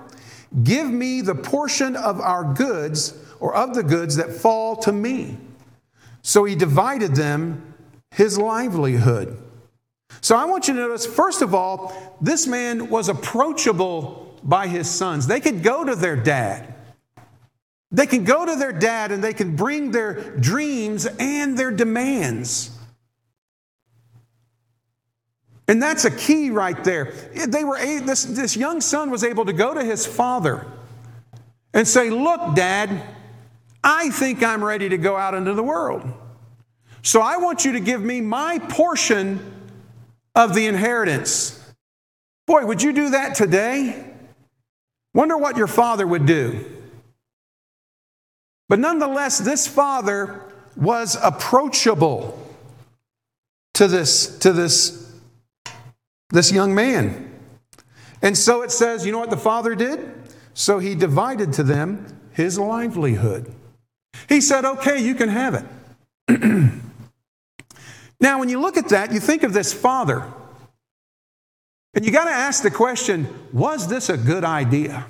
give 0.64 0.88
me 0.88 1.22
the 1.22 1.36
portion 1.36 1.96
of 1.96 2.22
our 2.22 2.44
goods 2.44 3.14
or 3.40 3.56
of 3.56 3.74
the 3.74 3.84
goods 3.84 4.16
that 4.18 4.32
fall 4.32 4.76
to 4.78 4.92
me." 4.92 5.38
So 6.22 6.44
he 6.44 6.56
divided 6.56 7.16
them 7.16 7.74
his 8.12 8.38
livelihood. 8.38 9.38
So 10.22 10.36
I 10.36 10.46
want 10.46 10.68
you 10.68 10.74
to 10.74 10.80
notice 10.80 11.06
first 11.06 11.42
of 11.42 11.56
all, 11.56 12.18
this 12.22 12.46
man 12.46 12.90
was 12.90 13.10
approachable 13.10 14.40
by 14.44 14.68
his 14.68 14.90
sons. 14.90 15.28
They 15.28 15.40
could 15.40 15.64
go 15.64 15.84
to 15.84 15.96
their 15.96 16.16
dad. 16.16 16.76
They 17.92 18.06
can 18.06 18.24
go 18.24 18.46
to 18.46 18.56
their 18.56 18.72
dad 18.72 19.12
and 19.12 19.24
they 19.24 19.34
can 19.34 19.56
bring 19.56 19.92
their 19.92 20.38
dreams 20.38 21.08
and 21.20 21.58
their 21.58 21.72
demands. 21.72 22.72
And 25.70 25.80
that's 25.80 26.04
a 26.04 26.10
key 26.10 26.50
right 26.50 26.84
there. 26.84 27.14
They 27.48 27.64
were 27.64 27.78
this, 27.78 28.24
this 28.24 28.58
young 28.58 28.82
son 28.82 29.12
was 29.12 29.24
able 29.24 29.46
to 29.46 29.54
go 29.54 29.76
to 29.76 29.84
his 29.84 30.04
father 30.04 30.66
and 31.76 31.88
say, 31.88 32.10
Look, 32.10 32.56
dad, 32.56 33.04
I 33.84 34.10
think 34.10 34.42
I'm 34.42 34.64
ready 34.64 34.90
to 34.90 34.98
go 34.98 35.16
out 35.16 35.36
into 35.36 35.54
the 35.54 35.62
world. 35.62 36.12
So 37.04 37.22
I 37.22 37.38
want 37.38 37.66
you 37.66 37.74
to 37.74 37.80
give 37.80 38.02
me 38.02 38.20
my 38.20 38.58
portion 38.58 39.40
of 40.34 40.56
the 40.56 40.66
inheritance. 40.66 41.56
Boy, 42.48 42.66
would 42.66 42.82
you 42.82 42.92
do 42.92 43.12
that 43.12 43.36
today? 43.36 44.12
Wonder 45.14 45.38
what 45.38 45.56
your 45.56 45.68
father 45.68 46.08
would 46.08 46.26
do. 46.26 46.66
But 48.68 48.80
nonetheless, 48.80 49.38
this 49.38 49.68
father 49.68 50.42
was 50.76 51.16
approachable 51.22 52.44
to 53.76 53.88
this, 53.88 54.40
to 54.40 54.52
this 54.52 54.99
this 56.30 56.52
young 56.52 56.74
man. 56.74 57.26
And 58.22 58.38
so 58.38 58.62
it 58.62 58.72
says, 58.72 59.06
you 59.06 59.12
know 59.12 59.20
what 59.20 59.30
the 59.30 59.38
father 59.38 59.76
did? 59.76 60.14
So 60.54 60.80
he 60.80 60.96
divided 60.96 61.54
to 61.54 61.64
them 61.64 62.06
his 62.32 62.60
livelihood. 62.60 63.54
He 64.28 64.42
said, 64.42 64.66
okay, 64.66 65.02
you 65.02 65.16
can 65.16 65.30
have 65.30 65.66
it. 66.28 66.42
now, 68.20 68.40
when 68.40 68.50
you 68.50 68.60
look 68.60 68.78
at 68.78 68.90
that, 68.90 69.12
you 69.12 69.20
think 69.20 69.44
of 69.44 69.54
this 69.54 69.74
father. 69.74 70.26
And 71.94 72.06
you 72.06 72.12
got 72.12 72.26
to 72.26 72.32
ask 72.32 72.62
the 72.62 72.72
question 72.72 73.28
was 73.52 73.88
this 73.88 74.10
a 74.10 74.18
good 74.18 74.44
idea? 74.44 75.06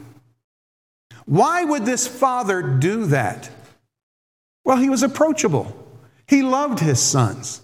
Why 1.25 1.63
would 1.63 1.85
this 1.85 2.07
father 2.07 2.61
do 2.61 3.05
that? 3.07 3.49
Well, 4.63 4.77
he 4.77 4.89
was 4.89 5.03
approachable, 5.03 5.75
he 6.27 6.41
loved 6.41 6.79
his 6.79 6.99
sons. 6.99 7.61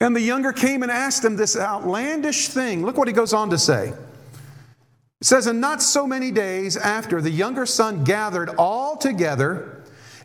And 0.00 0.14
the 0.14 0.20
younger 0.20 0.52
came 0.52 0.82
and 0.82 0.92
asked 0.92 1.24
him 1.24 1.36
this 1.36 1.56
outlandish 1.56 2.48
thing. 2.48 2.84
Look 2.84 2.98
what 2.98 3.08
he 3.08 3.14
goes 3.14 3.32
on 3.32 3.50
to 3.50 3.58
say. 3.58 3.94
It 5.20 5.24
says, 5.24 5.46
And 5.46 5.60
not 5.60 5.82
so 5.82 6.06
many 6.06 6.30
days 6.30 6.76
after, 6.76 7.20
the 7.22 7.30
younger 7.30 7.64
son 7.64 8.04
gathered 8.04 8.50
all 8.58 8.96
together 8.96 9.82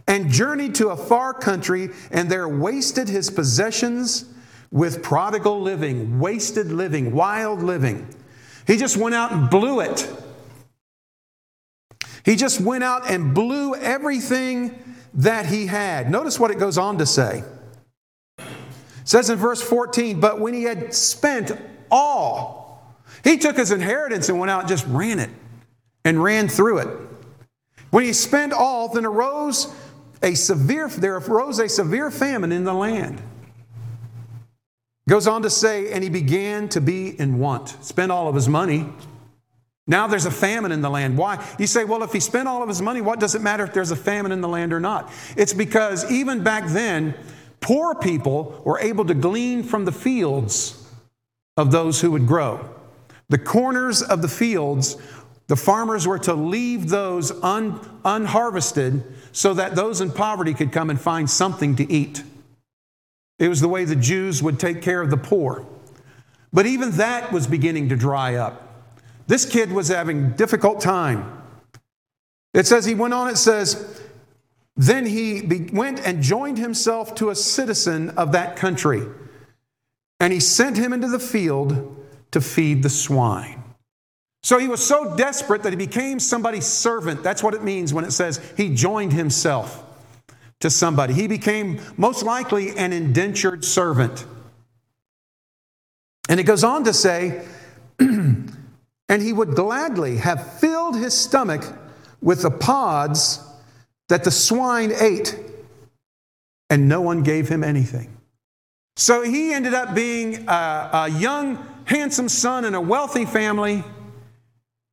and 0.08 0.30
journeyed 0.30 0.76
to 0.76 0.90
a 0.90 0.98
far 0.98 1.34
country, 1.34 1.90
and 2.12 2.30
there 2.30 2.50
wasted 2.50 3.08
his 3.08 3.30
possessions 3.30 4.26
with 4.72 5.04
prodigal 5.04 5.62
living, 5.62 6.20
wasted 6.20 6.72
living, 6.72 7.14
wild 7.14 7.64
living. 7.64 8.08
He 8.68 8.78
just 8.78 8.98
went 8.98 9.16
out 9.16 9.32
and 9.32 9.50
blew 9.50 9.80
it. 9.80 10.10
He 12.26 12.36
just 12.36 12.60
went 12.60 12.84
out 12.84 13.10
and 13.10 13.34
blew 13.34 13.76
everything 13.76 14.96
that 15.14 15.46
he 15.46 15.66
had. 15.66 16.12
Notice 16.12 16.40
what 16.40 16.52
it 16.52 16.60
goes 16.60 16.78
on 16.78 16.98
to 16.98 17.06
say. 17.06 17.44
It 19.02 19.08
says 19.08 19.30
in 19.30 19.38
verse 19.38 19.62
14, 19.62 20.20
but 20.20 20.40
when 20.40 20.54
he 20.54 20.64
had 20.64 20.94
spent 20.94 21.52
all, 21.90 22.96
he 23.24 23.38
took 23.38 23.58
his 23.58 23.72
inheritance 23.72 24.30
and 24.30 24.40
went 24.40 24.50
out 24.50 24.62
and 24.62 24.70
just 24.70 24.86
ran 24.88 25.20
it 25.20 25.30
and 26.06 26.22
ran 26.22 26.48
through 26.48 26.80
it. 26.80 26.88
When 27.90 28.04
he 28.04 28.14
spent 28.14 28.54
all, 28.54 28.88
then 28.90 29.06
arose 29.06 29.74
a 30.24 30.36
severe, 30.36 30.88
there 30.88 31.18
arose 31.18 31.60
a 31.60 31.68
severe 31.68 32.10
famine 32.10 32.52
in 32.52 32.64
the 32.64 32.74
land. 32.74 33.22
Goes 35.10 35.28
on 35.28 35.42
to 35.42 35.50
say, 35.50 35.92
and 35.92 36.04
he 36.04 36.10
began 36.10 36.70
to 36.70 36.80
be 36.80 37.20
in 37.20 37.40
want, 37.40 37.76
spent 37.84 38.12
all 38.12 38.28
of 38.28 38.36
his 38.36 38.48
money. 38.48 38.88
Now 39.88 40.08
there's 40.08 40.26
a 40.26 40.32
famine 40.32 40.72
in 40.72 40.82
the 40.82 40.90
land. 40.90 41.18
Why? 41.18 41.44
You 41.60 41.68
say, 41.68 41.84
well, 41.84 42.04
if 42.04 42.14
he 42.14 42.20
spent 42.20 42.48
all 42.48 42.62
of 42.62 42.70
his 42.70 42.82
money, 42.82 43.02
what 43.02 43.20
does 43.20 43.36
it 43.36 43.42
matter 43.42 43.64
if 43.64 43.74
there's 43.74 43.92
a 43.92 43.96
famine 43.96 44.32
in 44.32 44.40
the 44.40 44.48
land 44.48 44.72
or 44.74 44.80
not? 44.80 45.12
It's 45.36 45.54
because 45.54 46.10
even 46.10 46.44
back 46.44 46.68
then, 46.68 47.16
poor 47.62 47.96
people 47.96 48.62
were 48.66 48.80
able 48.80 49.06
to 49.06 49.14
glean 49.14 49.64
from 49.64 49.86
the 49.86 49.92
fields 49.92 50.78
of 51.56 51.72
those 51.72 52.02
who 52.02 52.12
would 52.12 52.28
grow. 52.28 52.70
The 53.30 53.38
corners 53.38 54.02
of 54.02 54.22
the 54.22 54.28
fields, 54.28 54.98
the 55.48 55.56
farmers 55.56 56.06
were 56.06 56.20
to 56.20 56.34
leave 56.34 56.90
those 56.90 57.32
un, 57.44 57.80
unharvested 58.04 59.04
so 59.32 59.54
that 59.54 59.76
those 59.76 60.02
in 60.02 60.12
poverty 60.12 60.54
could 60.54 60.72
come 60.72 60.90
and 60.90 61.00
find 61.00 61.30
something 61.30 61.76
to 61.78 61.90
eat. 61.90 62.24
It 63.40 63.48
was 63.48 63.62
the 63.62 63.70
way 63.70 63.86
the 63.86 63.96
Jews 63.96 64.44
would 64.44 64.60
take 64.60 64.82
care 64.82 65.02
of 65.02 65.10
the 65.10 65.18
poor. 65.18 65.66
But 66.52 66.66
even 66.66 66.92
that 66.92 67.32
was 67.32 67.48
beginning 67.48 67.90
to 67.90 67.96
dry 67.96 68.36
up. 68.36 68.68
This 69.28 69.46
kid 69.46 69.72
was 69.72 69.88
having 69.88 70.32
difficult 70.32 70.82
time. 70.82 71.42
It 72.54 72.68
says 72.68 72.86
he 72.86 72.96
went 72.96 73.14
on, 73.14 73.30
it 73.30 73.38
says, 73.38 74.01
then 74.82 75.06
he 75.06 75.42
be, 75.44 75.70
went 75.72 76.00
and 76.00 76.24
joined 76.24 76.58
himself 76.58 77.14
to 77.14 77.30
a 77.30 77.36
citizen 77.36 78.10
of 78.12 78.32
that 78.32 78.56
country, 78.56 79.04
and 80.20 80.34
he 80.34 80.40
sent 80.40 80.76
him 80.76 80.92
into 80.92 81.08
the 81.08 81.20
field 81.20 82.04
to 82.32 82.42
feed 82.42 82.82
the 82.82 82.90
swine. 82.90 83.64
So 84.42 84.58
he 84.58 84.68
was 84.68 84.84
so 84.84 85.16
desperate 85.16 85.62
that 85.64 85.70
he 85.72 85.78
became 85.78 86.20
somebody's 86.20 86.66
servant. 86.66 87.22
That's 87.22 87.44
what 87.44 87.54
it 87.54 87.64
means 87.64 87.94
when 87.94 88.06
it 88.06 88.12
says 88.12 88.42
he 88.58 88.74
joined 88.74 89.14
himself 89.14 89.84
to 90.62 90.72
somebody. 90.72 91.14
He 91.14 91.28
became 91.28 91.80
most 91.96 92.24
likely 92.24 92.76
an 92.76 92.92
indentured 92.92 93.64
servant. 93.64 94.26
And 96.28 96.40
it 96.40 96.44
goes 96.44 96.64
on 96.64 96.86
to 96.86 96.94
say, 96.94 97.46
and 98.00 98.52
he 99.08 99.32
would 99.32 99.54
gladly 99.54 100.18
have 100.18 100.60
filled 100.60 100.96
his 100.96 101.16
stomach 101.16 101.64
with 102.20 102.42
the 102.42 102.50
pods 102.50 103.48
that 104.12 104.26
the 104.26 104.32
swine 104.32 104.92
ate, 105.00 105.38
and 106.70 106.90
no 106.90 107.00
one 107.00 107.24
gave 107.24 107.48
him 107.48 107.64
anything. 107.64 108.12
So 108.98 109.22
he 109.22 109.54
ended 109.54 109.74
up 109.74 109.96
being 109.96 110.50
a, 110.50 110.90
a 110.94 111.10
young, 111.10 111.66
handsome 111.86 112.28
son 112.28 112.66
in 112.66 112.76
a 112.76 112.82
wealthy 112.82 113.24
family, 113.24 113.86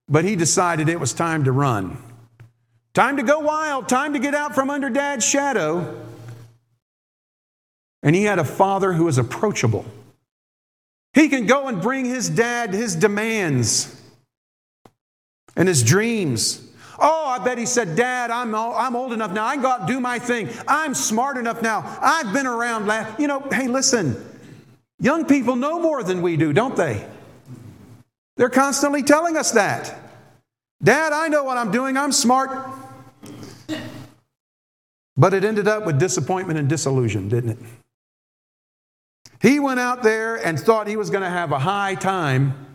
but 0.09 0.25
he 0.25 0.37
decided 0.37 0.89
it 0.89 1.01
was 1.01 1.13
time 1.13 1.43
to 1.45 1.53
run. 1.53 1.99
Time 2.95 3.17
to 3.17 3.25
go 3.25 3.41
wild, 3.41 3.89
time 3.89 4.13
to 4.13 4.21
get 4.21 4.37
out 4.37 4.55
from 4.55 4.71
under 4.71 4.89
dad's 4.89 5.25
shadow. 5.25 6.01
And 8.05 8.15
he 8.15 8.23
had 8.23 8.39
a 8.39 8.45
father 8.45 8.93
who 8.93 9.07
was 9.07 9.19
approachable. 9.19 9.85
He 11.15 11.29
can 11.29 11.47
go 11.47 11.67
and 11.67 11.83
bring 11.83 12.05
his 12.05 12.31
dad 12.31 12.73
his 12.73 12.95
demands 12.95 14.00
and 15.57 15.67
his 15.67 15.83
dreams. 15.83 16.68
Oh, 16.99 17.26
I 17.26 17.39
bet 17.39 17.58
he 17.58 17.67
said, 17.67 17.95
Dad, 17.95 18.30
I'm, 18.30 18.54
I'm 18.54 18.97
old 18.97 19.13
enough 19.13 19.32
now. 19.32 19.47
I 19.47 19.54
can 19.54 19.63
go 19.63 19.69
out 19.69 19.80
and 19.80 19.89
do 19.89 20.00
my 20.00 20.19
thing. 20.19 20.49
I'm 20.67 20.95
smart 20.95 21.37
enough 21.37 21.63
now. 21.63 21.99
I've 22.00 22.32
been 22.32 22.47
around. 22.47 22.91
You 23.19 23.28
know, 23.28 23.41
hey, 23.52 23.69
listen, 23.69 24.17
young 24.99 25.25
people 25.25 25.54
know 25.54 25.80
more 25.80 26.02
than 26.02 26.23
we 26.23 26.37
do, 26.37 26.52
don't 26.52 26.75
they? 26.75 27.06
They're 28.37 28.49
constantly 28.49 29.02
telling 29.02 29.37
us 29.37 29.52
that. 29.52 29.97
Dad, 30.82 31.13
I 31.13 31.28
know 31.28 31.45
what 31.45 31.56
I'm 31.56 31.71
doing. 31.71 31.97
I'm 31.97 32.13
smart. 32.13 32.69
But 35.17 35.34
it 35.34 35.45
ended 35.45 35.67
up 35.67 35.84
with 35.84 35.99
disappointment 35.99 36.58
and 36.58 36.69
disillusion, 36.69 37.28
didn't 37.28 37.50
it? 37.50 37.58
He 39.41 39.61
went 39.61 39.78
out 39.80 40.02
there 40.02 40.37
and 40.37 40.58
thought 40.58 40.89
he 40.89 40.97
was 40.97 41.11
going 41.11 41.23
to 41.23 41.30
have 41.30 41.52
a 41.52 41.58
high 41.58 41.95
time, 41.95 42.67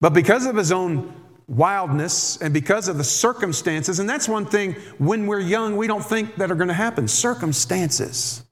but 0.00 0.12
because 0.12 0.46
of 0.46 0.56
his 0.56 0.70
own 0.70 1.12
wildness 1.48 2.36
and 2.38 2.54
because 2.54 2.88
of 2.88 2.98
the 2.98 3.04
circumstances, 3.04 3.98
and 3.98 4.08
that's 4.08 4.28
one 4.28 4.46
thing 4.46 4.74
when 4.98 5.26
we're 5.26 5.40
young, 5.40 5.76
we 5.76 5.86
don't 5.86 6.04
think 6.04 6.36
that 6.36 6.50
are 6.50 6.54
going 6.54 6.68
to 6.68 6.74
happen 6.74 7.08
circumstances. 7.08 8.44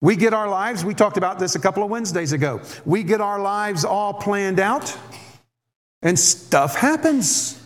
We 0.00 0.16
get 0.16 0.34
our 0.34 0.48
lives, 0.48 0.84
we 0.84 0.94
talked 0.94 1.16
about 1.16 1.38
this 1.38 1.54
a 1.54 1.58
couple 1.58 1.82
of 1.82 1.90
Wednesdays 1.90 2.32
ago. 2.32 2.60
We 2.84 3.02
get 3.02 3.20
our 3.20 3.40
lives 3.40 3.84
all 3.84 4.12
planned 4.14 4.60
out, 4.60 4.96
and 6.02 6.18
stuff 6.18 6.76
happens. 6.76 7.60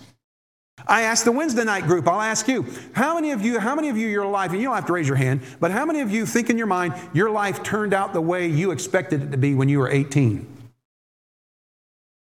I 0.87 1.03
asked 1.03 1.25
the 1.25 1.33
Wednesday 1.33 1.65
night 1.65 1.85
group, 1.85 2.07
I'll 2.07 2.21
ask 2.21 2.47
you, 2.49 2.65
how 2.93 3.15
many 3.15 3.33
of 3.33 3.43
you, 3.43 3.59
how 3.59 3.75
many 3.75 3.89
of 3.89 3.97
you, 3.97 4.09
your 4.09 4.27
life, 4.27 4.53
and 4.53 4.61
you 4.61 4.69
don't 4.69 4.77
have 4.77 4.87
to 4.87 4.93
raise 4.93 5.09
your 5.09 5.17
hand, 5.17 5.43
but 5.61 5.71
how 5.71 5.85
many 5.85 6.01
of 6.01 6.11
you 6.11 6.25
think 6.25 6.49
in 6.49 6.57
your 6.57 6.67
mind 6.67 6.95
your 7.13 7.31
life 7.31 7.63
turned 7.63 7.93
out 7.93 8.13
the 8.13 8.21
way 8.21 8.47
you 8.47 8.71
expected 8.71 9.23
it 9.23 9.31
to 9.33 9.37
be 9.37 9.55
when 9.55 9.69
you 9.69 9.81
were 9.81 9.91
18? 9.91 10.58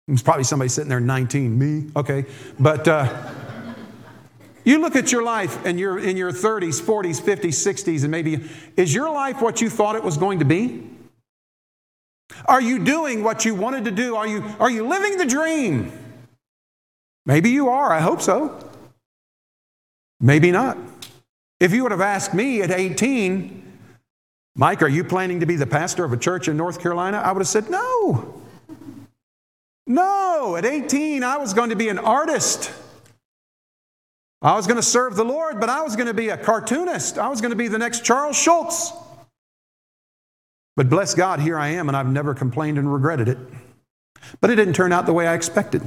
There's 0.08 0.22
probably 0.22 0.44
somebody 0.44 0.70
sitting 0.70 0.88
there 0.88 1.00
19, 1.00 1.58
me, 1.58 1.90
okay. 1.94 2.24
But 2.58 2.88
uh, 2.88 3.30
you 4.64 4.80
look 4.80 4.96
at 4.96 5.12
your 5.12 5.22
life 5.22 5.66
and 5.66 5.78
you're 5.78 5.98
in 5.98 6.16
your 6.16 6.32
30s, 6.32 6.80
40s, 6.80 7.20
50s, 7.20 7.84
60s, 7.84 8.02
and 8.04 8.10
maybe, 8.10 8.48
is 8.76 8.94
your 8.94 9.10
life 9.12 9.42
what 9.42 9.60
you 9.60 9.68
thought 9.68 9.96
it 9.96 10.02
was 10.02 10.16
going 10.16 10.38
to 10.38 10.46
be? 10.46 10.88
Are 12.46 12.60
you 12.60 12.82
doing 12.82 13.22
what 13.22 13.44
you 13.44 13.54
wanted 13.54 13.84
to 13.84 13.90
do? 13.90 14.16
Are 14.16 14.26
you, 14.26 14.42
are 14.58 14.70
you 14.70 14.88
living 14.88 15.18
the 15.18 15.26
dream? 15.26 15.92
Maybe 17.26 17.50
you 17.50 17.68
are. 17.68 17.92
I 17.92 18.00
hope 18.00 18.22
so. 18.22 18.58
Maybe 20.20 20.50
not. 20.50 20.78
If 21.60 21.74
you 21.74 21.82
would 21.82 21.92
have 21.92 22.00
asked 22.00 22.32
me 22.32 22.62
at 22.62 22.70
18, 22.70 23.62
Mike, 24.56 24.80
are 24.80 24.88
you 24.88 25.04
planning 25.04 25.40
to 25.40 25.46
be 25.46 25.56
the 25.56 25.66
pastor 25.66 26.04
of 26.04 26.14
a 26.14 26.16
church 26.16 26.48
in 26.48 26.56
North 26.56 26.80
Carolina? 26.80 27.18
I 27.18 27.30
would 27.32 27.40
have 27.40 27.48
said, 27.48 27.68
no. 27.70 28.37
No. 29.88 30.54
At 30.56 30.64
18, 30.64 31.24
I 31.24 31.38
was 31.38 31.54
going 31.54 31.70
to 31.70 31.76
be 31.76 31.88
an 31.88 31.98
artist. 31.98 32.72
I 34.40 34.54
was 34.54 34.68
going 34.68 34.76
to 34.76 34.82
serve 34.82 35.16
the 35.16 35.24
Lord, 35.24 35.58
but 35.58 35.68
I 35.68 35.82
was 35.82 35.96
going 35.96 36.06
to 36.06 36.14
be 36.14 36.28
a 36.28 36.36
cartoonist. 36.36 37.18
I 37.18 37.28
was 37.28 37.40
going 37.40 37.50
to 37.50 37.56
be 37.56 37.66
the 37.66 37.78
next 37.78 38.04
Charles 38.04 38.36
Schulz. 38.36 38.92
But 40.76 40.88
bless 40.88 41.14
God, 41.14 41.40
here 41.40 41.58
I 41.58 41.70
am, 41.70 41.88
and 41.88 41.96
I've 41.96 42.06
never 42.06 42.34
complained 42.34 42.78
and 42.78 42.92
regretted 42.92 43.26
it. 43.26 43.38
But 44.40 44.50
it 44.50 44.54
didn't 44.54 44.74
turn 44.74 44.92
out 44.92 45.06
the 45.06 45.12
way 45.12 45.26
I 45.26 45.34
expected. 45.34 45.82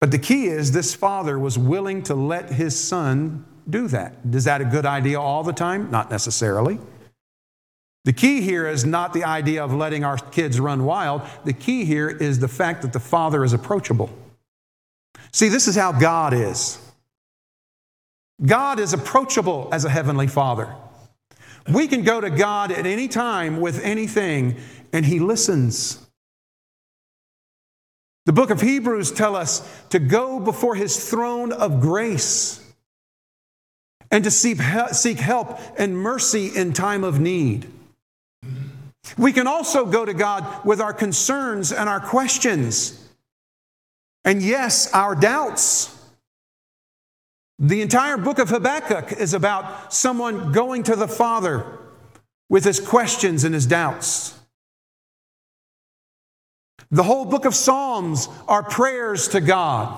But 0.00 0.10
the 0.10 0.18
key 0.18 0.48
is 0.48 0.72
this 0.72 0.94
father 0.94 1.38
was 1.38 1.56
willing 1.56 2.02
to 2.04 2.14
let 2.14 2.50
his 2.50 2.78
son 2.78 3.46
do 3.68 3.88
that. 3.88 4.16
Is 4.30 4.44
that 4.44 4.60
a 4.60 4.64
good 4.66 4.84
idea 4.84 5.18
all 5.18 5.42
the 5.42 5.52
time? 5.52 5.90
Not 5.90 6.10
necessarily. 6.10 6.78
The 8.04 8.12
key 8.14 8.40
here 8.40 8.66
is 8.66 8.84
not 8.84 9.12
the 9.12 9.24
idea 9.24 9.62
of 9.62 9.74
letting 9.74 10.04
our 10.04 10.16
kids 10.16 10.58
run 10.58 10.84
wild. 10.84 11.22
The 11.44 11.52
key 11.52 11.84
here 11.84 12.08
is 12.08 12.38
the 12.38 12.48
fact 12.48 12.82
that 12.82 12.92
the 12.92 13.00
father 13.00 13.44
is 13.44 13.52
approachable. 13.52 14.08
See, 15.32 15.48
this 15.48 15.68
is 15.68 15.76
how 15.76 15.92
God 15.92 16.32
is. 16.32 16.78
God 18.44 18.80
is 18.80 18.94
approachable 18.94 19.68
as 19.70 19.84
a 19.84 19.90
heavenly 19.90 20.26
father. 20.26 20.74
We 21.70 21.86
can 21.88 22.02
go 22.02 22.22
to 22.22 22.30
God 22.30 22.72
at 22.72 22.86
any 22.86 23.06
time 23.06 23.60
with 23.60 23.84
anything, 23.84 24.56
and 24.94 25.04
he 25.04 25.20
listens. 25.20 26.04
The 28.24 28.32
book 28.32 28.48
of 28.48 28.62
Hebrews 28.62 29.12
tell 29.12 29.36
us 29.36 29.60
to 29.90 29.98
go 29.98 30.40
before 30.40 30.74
his 30.74 31.10
throne 31.10 31.52
of 31.52 31.80
grace 31.80 32.64
and 34.10 34.24
to 34.24 34.30
seek 34.30 34.58
help 34.58 35.58
and 35.78 35.98
mercy 35.98 36.46
in 36.56 36.72
time 36.72 37.04
of 37.04 37.20
need. 37.20 37.70
We 39.16 39.32
can 39.32 39.46
also 39.46 39.86
go 39.86 40.04
to 40.04 40.14
God 40.14 40.64
with 40.64 40.80
our 40.80 40.92
concerns 40.92 41.72
and 41.72 41.88
our 41.88 42.00
questions. 42.00 43.08
And 44.24 44.42
yes, 44.42 44.92
our 44.92 45.14
doubts. 45.14 45.96
The 47.58 47.82
entire 47.82 48.16
book 48.16 48.38
of 48.38 48.48
Habakkuk 48.48 49.12
is 49.12 49.34
about 49.34 49.92
someone 49.92 50.52
going 50.52 50.82
to 50.84 50.96
the 50.96 51.08
Father 51.08 51.78
with 52.48 52.64
his 52.64 52.80
questions 52.80 53.44
and 53.44 53.54
his 53.54 53.66
doubts. 53.66 54.38
The 56.90 57.02
whole 57.04 57.24
book 57.24 57.44
of 57.44 57.54
Psalms 57.54 58.28
are 58.48 58.62
prayers 58.62 59.28
to 59.28 59.40
God, 59.40 59.96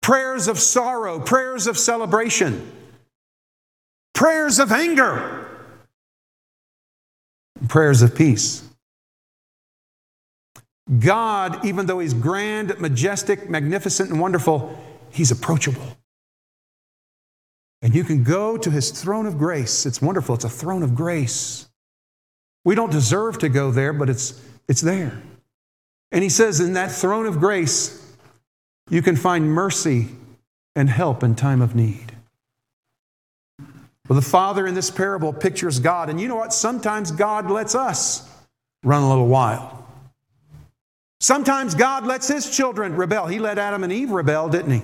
prayers 0.00 0.48
of 0.48 0.58
sorrow, 0.58 1.20
prayers 1.20 1.66
of 1.66 1.76
celebration, 1.76 2.72
prayers 4.14 4.58
of 4.58 4.72
anger. 4.72 5.51
Prayers 7.68 8.02
of 8.02 8.14
peace. 8.14 8.62
God, 10.98 11.64
even 11.64 11.86
though 11.86 12.00
He's 12.00 12.14
grand, 12.14 12.78
majestic, 12.80 13.48
magnificent, 13.48 14.10
and 14.10 14.20
wonderful, 14.20 14.78
He's 15.10 15.30
approachable. 15.30 15.96
And 17.80 17.94
you 17.94 18.04
can 18.04 18.22
go 18.22 18.56
to 18.56 18.70
His 18.70 18.90
throne 18.90 19.26
of 19.26 19.38
grace. 19.38 19.86
It's 19.86 20.02
wonderful, 20.02 20.34
it's 20.34 20.44
a 20.44 20.50
throne 20.50 20.82
of 20.82 20.94
grace. 20.94 21.68
We 22.64 22.74
don't 22.74 22.92
deserve 22.92 23.38
to 23.38 23.48
go 23.48 23.70
there, 23.70 23.92
but 23.92 24.08
it's, 24.08 24.40
it's 24.68 24.80
there. 24.80 25.20
And 26.10 26.22
He 26.22 26.28
says, 26.28 26.60
in 26.60 26.74
that 26.74 26.92
throne 26.92 27.26
of 27.26 27.40
grace, 27.40 27.98
you 28.90 29.02
can 29.02 29.16
find 29.16 29.50
mercy 29.50 30.08
and 30.74 30.88
help 30.88 31.22
in 31.22 31.34
time 31.34 31.62
of 31.62 31.74
need. 31.74 32.11
Well, 34.08 34.18
the 34.18 34.26
father 34.26 34.66
in 34.66 34.74
this 34.74 34.90
parable 34.90 35.32
pictures 35.32 35.78
God. 35.78 36.10
And 36.10 36.20
you 36.20 36.28
know 36.28 36.36
what? 36.36 36.52
Sometimes 36.52 37.12
God 37.12 37.50
lets 37.50 37.74
us 37.74 38.28
run 38.82 39.02
a 39.02 39.08
little 39.08 39.28
wild. 39.28 39.70
Sometimes 41.20 41.74
God 41.74 42.04
lets 42.04 42.26
his 42.26 42.54
children 42.54 42.96
rebel. 42.96 43.26
He 43.26 43.38
let 43.38 43.58
Adam 43.58 43.84
and 43.84 43.92
Eve 43.92 44.10
rebel, 44.10 44.48
didn't 44.48 44.72
he? 44.72 44.82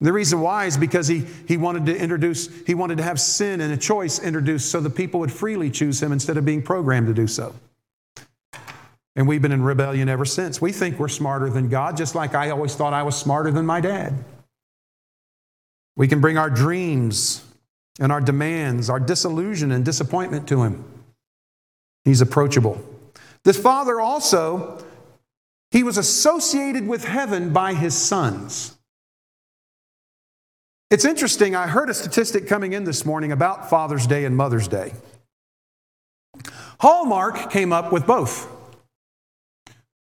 The 0.00 0.12
reason 0.12 0.40
why 0.40 0.66
is 0.66 0.76
because 0.76 1.06
he, 1.06 1.24
he 1.46 1.56
wanted 1.56 1.86
to 1.86 1.96
introduce, 1.96 2.48
he 2.66 2.74
wanted 2.74 2.98
to 2.98 3.04
have 3.04 3.20
sin 3.20 3.60
and 3.60 3.72
a 3.72 3.76
choice 3.76 4.18
introduced 4.18 4.70
so 4.70 4.80
the 4.80 4.90
people 4.90 5.20
would 5.20 5.32
freely 5.32 5.70
choose 5.70 6.02
him 6.02 6.10
instead 6.10 6.36
of 6.36 6.44
being 6.44 6.62
programmed 6.62 7.06
to 7.06 7.14
do 7.14 7.28
so. 7.28 7.54
And 9.16 9.28
we've 9.28 9.40
been 9.40 9.52
in 9.52 9.62
rebellion 9.62 10.08
ever 10.08 10.24
since. 10.24 10.60
We 10.60 10.72
think 10.72 10.98
we're 10.98 11.08
smarter 11.08 11.48
than 11.48 11.68
God, 11.68 11.96
just 11.96 12.16
like 12.16 12.34
I 12.34 12.50
always 12.50 12.74
thought 12.74 12.92
I 12.92 13.04
was 13.04 13.16
smarter 13.16 13.52
than 13.52 13.64
my 13.64 13.80
dad. 13.80 14.12
We 15.96 16.08
can 16.08 16.20
bring 16.20 16.36
our 16.36 16.50
dreams 16.50 17.44
and 18.00 18.10
our 18.10 18.20
demands, 18.20 18.90
our 18.90 19.00
disillusion 19.00 19.70
and 19.70 19.84
disappointment 19.84 20.48
to 20.48 20.62
Him. 20.62 20.84
He's 22.04 22.20
approachable. 22.20 22.82
This 23.44 23.58
Father 23.58 24.00
also, 24.00 24.82
He 25.70 25.82
was 25.82 25.96
associated 25.96 26.86
with 26.86 27.04
heaven 27.04 27.52
by 27.52 27.74
His 27.74 27.94
sons. 27.94 28.76
It's 30.90 31.04
interesting, 31.04 31.56
I 31.56 31.66
heard 31.66 31.90
a 31.90 31.94
statistic 31.94 32.46
coming 32.46 32.72
in 32.72 32.84
this 32.84 33.04
morning 33.04 33.32
about 33.32 33.70
Father's 33.70 34.06
Day 34.06 34.24
and 34.24 34.36
Mother's 34.36 34.68
Day. 34.68 34.92
Hallmark 36.80 37.50
came 37.50 37.72
up 37.72 37.92
with 37.92 38.06
both. 38.06 38.48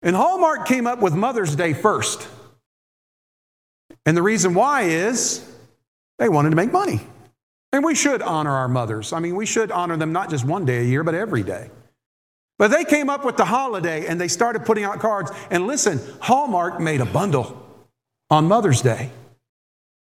And 0.02 0.15
Hallmark 0.15 0.65
came 0.65 0.88
up 0.88 1.02
with 1.02 1.13
Mother's 1.13 1.56
Day 1.56 1.73
first. 1.73 2.28
And 4.06 4.15
the 4.15 4.21
reason 4.21 4.54
why 4.54 4.84
is 4.84 5.45
they 6.17 6.30
wanted 6.30 6.52
to 6.52 6.56
make 6.56 6.71
money. 6.71 7.02
And 7.71 7.84
we 7.84 7.95
should 7.95 8.21
honor 8.21 8.51
our 8.51 8.67
mothers. 8.67 9.13
I 9.13 9.19
mean, 9.19 9.36
we 9.36 9.45
should 9.45 9.71
honor 9.71 9.95
them 9.95 10.12
not 10.12 10.29
just 10.29 10.43
one 10.43 10.65
day 10.65 10.79
a 10.79 10.84
year, 10.84 11.03
but 11.03 11.13
every 11.13 11.43
day. 11.43 11.69
But 12.58 12.71
they 12.71 12.84
came 12.84 13.10
up 13.10 13.23
with 13.23 13.38
the 13.38 13.45
holiday 13.45 14.08
and 14.08 14.19
they 14.19 14.27
started 14.27 14.65
putting 14.65 14.84
out 14.84 14.99
cards. 14.99 15.32
And 15.49 15.67
listen, 15.67 15.99
Hallmark 16.19 16.79
made 16.79 16.99
a 16.99 17.05
bundle 17.05 17.65
on 18.29 18.47
Mother's 18.47 18.82
Day. 18.82 19.12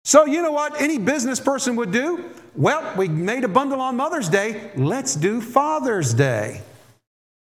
So, 0.03 0.25
you 0.25 0.43
know 0.43 0.51
what 0.51 0.79
any 0.79 0.99
business 0.99 1.39
person 1.39 1.75
would 1.77 1.91
do? 1.91 2.29
Well, 2.55 2.95
we 2.95 3.07
made 3.07 3.43
a 3.43 3.47
bundle 3.47 3.81
on 3.81 3.95
Mother's 3.95 4.29
Day. 4.29 4.71
Let's 4.75 5.15
do 5.15 5.41
Father's 5.41 6.13
Day. 6.13 6.61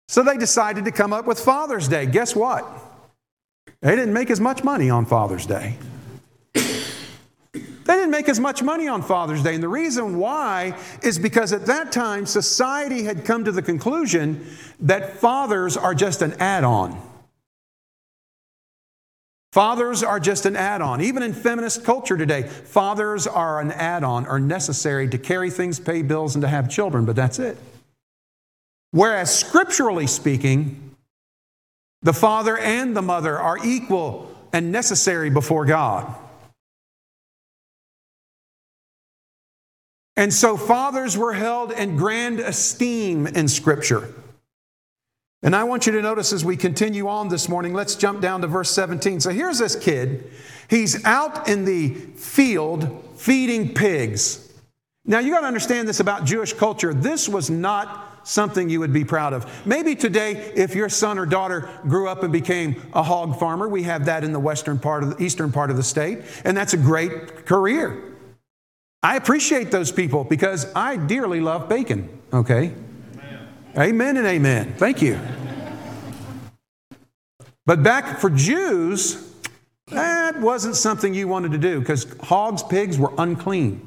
So 0.09 0.23
they 0.23 0.39
decided 0.39 0.87
to 0.87 0.91
come 0.91 1.13
up 1.13 1.27
with 1.27 1.39
Father's 1.39 1.87
Day. 1.87 2.07
Guess 2.07 2.35
what? 2.35 2.67
They 3.83 3.95
didn't 3.95 4.15
make 4.15 4.31
as 4.31 4.41
much 4.41 4.65
money 4.65 4.89
on 4.89 5.05
Father's 5.05 5.45
Day. 5.45 5.77
They 7.89 7.95
didn't 7.95 8.11
make 8.11 8.29
as 8.29 8.39
much 8.39 8.63
money 8.63 8.87
on 8.87 9.01
Father's 9.01 9.43
Day. 9.43 9.55
And 9.55 9.63
the 9.63 9.69
reason 9.69 10.19
why 10.19 10.77
is 11.03 11.19
because 11.19 11.55
at 11.55 11.65
that 11.67 11.91
time, 11.91 12.27
society 12.27 13.05
had 13.05 13.25
come 13.25 13.45
to 13.45 13.51
the 13.51 13.63
conclusion 13.63 14.47
that 14.81 15.15
fathers 15.15 15.75
are 15.75 15.95
just 15.95 16.21
an 16.21 16.35
add 16.35 16.65
on. 16.65 17.01
Fathers 19.53 20.03
are 20.03 20.21
just 20.21 20.45
an 20.45 20.55
add 20.55 20.83
on. 20.83 21.01
Even 21.01 21.23
in 21.23 21.33
feminist 21.33 21.83
culture 21.83 22.19
today, 22.19 22.43
fathers 22.43 23.27
are 23.27 23.59
an 23.59 23.73
add 23.73 24.05
on, 24.05 24.27
are 24.27 24.39
necessary 24.39 25.09
to 25.09 25.17
carry 25.17 25.49
things, 25.49 25.81
pay 25.81 26.03
bills, 26.03 26.35
and 26.35 26.43
to 26.43 26.49
have 26.49 26.69
children, 26.69 27.07
but 27.07 27.17
that's 27.17 27.39
it. 27.39 27.57
Whereas 28.91 29.35
scripturally 29.35 30.07
speaking, 30.07 30.95
the 32.03 32.13
father 32.13 32.59
and 32.59 32.95
the 32.95 33.01
mother 33.01 33.39
are 33.39 33.57
equal 33.65 34.31
and 34.53 34.73
necessary 34.73 35.31
before 35.31 35.65
God. 35.65 36.15
And 40.19 40.35
so 40.35 40.57
fathers 40.57 41.17
were 41.17 41.33
held 41.33 41.71
in 41.71 41.97
grand 41.97 42.41
esteem 42.41 43.29
in 43.29 43.47
Scripture. 43.47 44.13
And 45.45 45.55
I 45.55 45.63
want 45.63 45.87
you 45.87 45.93
to 45.93 46.03
notice 46.03 46.33
as 46.33 46.45
we 46.45 46.57
continue 46.57 47.07
on 47.07 47.29
this 47.29 47.49
morning, 47.49 47.73
let's 47.73 47.95
jump 47.95 48.21
down 48.21 48.41
to 48.41 48.49
verse 48.49 48.73
17. 48.73 49.21
So 49.21 49.31
here's 49.31 49.61
this 49.61 49.77
kid. 49.77 50.29
He's 50.69 51.05
out 51.05 51.49
in 51.49 51.65
the 51.65 51.91
field 51.91 53.15
feeding 53.15 53.75
pigs. 53.75 54.53
Now 55.05 55.21
you 55.21 55.31
got 55.31 55.43
to 55.43 55.47
understand 55.47 55.87
this 55.87 56.01
about 56.01 56.25
Jewish 56.25 56.53
culture. 56.53 56.93
This 56.93 57.29
was 57.29 57.49
not 57.49 58.27
something 58.27 58.69
you 58.69 58.81
would 58.81 58.93
be 58.93 59.05
proud 59.05 59.33
of. 59.33 59.47
Maybe 59.65 59.95
today, 59.95 60.33
if 60.57 60.75
your 60.75 60.89
son 60.89 61.21
or 61.21 61.27
daughter 61.27 61.71
grew 61.83 62.09
up 62.09 62.25
and 62.25 62.33
became 62.33 62.83
a 62.93 63.05
hog 63.05 63.39
farmer, 63.39 63.69
we 63.69 63.85
have 63.85 64.07
that 64.07 64.25
in 64.25 64.33
the 64.33 64.41
western 64.41 64.81
part 64.81 65.05
of 65.05 65.17
the 65.17 65.25
eastern 65.25 65.53
part 65.53 65.71
of 65.71 65.77
the 65.77 65.83
state, 65.85 66.23
and 66.45 66.57
that's 66.57 66.75
a 66.75 66.77
great 66.77 67.47
career. 67.47 68.08
I 69.03 69.17
appreciate 69.17 69.71
those 69.71 69.93
people 69.93 70.25
because 70.25 70.67
I 70.75 70.97
dearly 70.97 71.41
love 71.41 71.69
bacon, 71.69 72.09
okay? 72.33 72.73
Amen, 73.15 73.49
amen 73.77 74.17
and 74.17 74.27
amen. 74.27 74.75
Thank 74.77 75.03
you. 75.03 75.21
But 77.65 77.83
back 77.83 78.19
for 78.19 78.31
Jews, 78.31 79.33
that 79.89 80.41
wasn't 80.41 80.75
something 80.75 81.15
you 81.15 81.29
wanted 81.29 81.53
to 81.53 81.59
do 81.59 81.79
because 81.79 82.07
hogs, 82.23 82.63
pigs 82.63 82.99
were 82.99 83.13
unclean. 83.19 83.85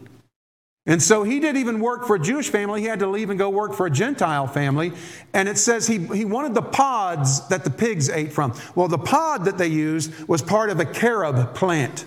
And 0.87 1.01
so 1.01 1.23
he 1.23 1.39
didn't 1.39 1.61
even 1.61 1.79
work 1.79 2.07
for 2.07 2.15
a 2.15 2.19
Jewish 2.19 2.49
family. 2.49 2.81
He 2.81 2.87
had 2.87 2.99
to 2.99 3.07
leave 3.07 3.29
and 3.29 3.37
go 3.37 3.49
work 3.49 3.73
for 3.73 3.85
a 3.85 3.91
Gentile 3.91 4.47
family. 4.47 4.93
And 5.33 5.47
it 5.47 5.57
says 5.57 5.85
he, 5.85 5.99
he 6.07 6.25
wanted 6.25 6.55
the 6.55 6.63
pods 6.63 7.47
that 7.49 7.63
the 7.63 7.69
pigs 7.69 8.09
ate 8.09 8.31
from. 8.31 8.53
Well, 8.73 8.87
the 8.87 8.97
pod 8.97 9.45
that 9.45 9.57
they 9.57 9.67
used 9.67 10.27
was 10.27 10.41
part 10.41 10.71
of 10.71 10.79
a 10.79 10.85
carob 10.85 11.53
plant. 11.53 12.05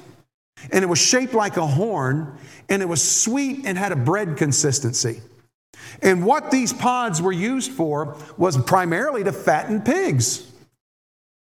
And 0.72 0.82
it 0.82 0.88
was 0.88 0.98
shaped 0.98 1.34
like 1.34 1.56
a 1.56 1.66
horn 1.66 2.38
and 2.68 2.82
it 2.82 2.88
was 2.88 3.02
sweet 3.02 3.62
and 3.64 3.76
had 3.76 3.92
a 3.92 3.96
bread 3.96 4.36
consistency. 4.36 5.20
And 6.02 6.24
what 6.24 6.50
these 6.50 6.72
pods 6.72 7.20
were 7.20 7.32
used 7.32 7.72
for 7.72 8.16
was 8.36 8.56
primarily 8.56 9.24
to 9.24 9.32
fatten 9.32 9.82
pigs. 9.82 10.50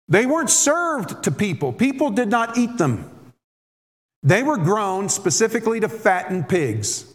They 0.08 0.26
weren't 0.26 0.50
served 0.50 1.24
to 1.24 1.32
people, 1.32 1.74
people 1.74 2.10
did 2.10 2.30
not 2.30 2.58
eat 2.58 2.78
them. 2.78 3.10
They 4.22 4.42
were 4.42 4.58
grown 4.58 5.10
specifically 5.10 5.82
to 5.82 5.90
fatten 5.90 6.44
pigs. 6.46 7.14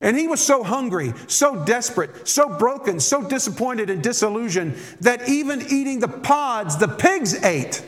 And 0.00 0.16
he 0.16 0.28
was 0.28 0.40
so 0.40 0.62
hungry, 0.62 1.14
so 1.26 1.64
desperate, 1.64 2.28
so 2.28 2.56
broken, 2.58 3.00
so 3.00 3.26
disappointed 3.26 3.88
and 3.90 4.02
disillusioned 4.02 4.76
that 5.00 5.28
even 5.28 5.62
eating 5.70 6.00
the 6.00 6.08
pods 6.08 6.76
the 6.76 6.88
pigs 6.88 7.42
ate, 7.42 7.82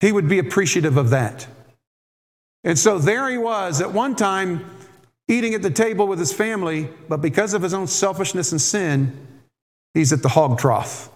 he 0.00 0.12
would 0.12 0.28
be 0.28 0.38
appreciative 0.38 0.96
of 0.96 1.10
that. 1.10 1.46
And 2.66 2.76
so 2.76 2.98
there 2.98 3.30
he 3.30 3.38
was 3.38 3.80
at 3.80 3.92
one 3.92 4.16
time 4.16 4.68
eating 5.28 5.54
at 5.54 5.62
the 5.62 5.70
table 5.70 6.08
with 6.08 6.18
his 6.18 6.32
family, 6.32 6.88
but 7.08 7.18
because 7.18 7.54
of 7.54 7.62
his 7.62 7.72
own 7.72 7.86
selfishness 7.86 8.50
and 8.50 8.60
sin, 8.60 9.16
he's 9.94 10.12
at 10.12 10.20
the 10.22 10.28
hog 10.28 10.58
trough, 10.58 11.08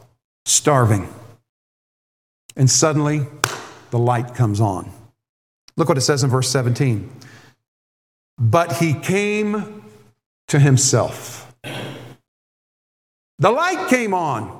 starving. 0.44 1.12
And 2.56 2.70
suddenly, 2.70 3.26
the 3.90 3.98
light 3.98 4.32
comes 4.32 4.60
on. 4.60 4.92
Look 5.76 5.88
what 5.88 5.98
it 5.98 6.02
says 6.02 6.22
in 6.22 6.30
verse 6.30 6.48
17. 6.48 7.10
But 8.38 8.76
he 8.76 8.94
came 8.94 9.82
to 10.48 10.60
himself. 10.60 11.52
The 13.40 13.50
light 13.50 13.88
came 13.88 14.14
on. 14.14 14.56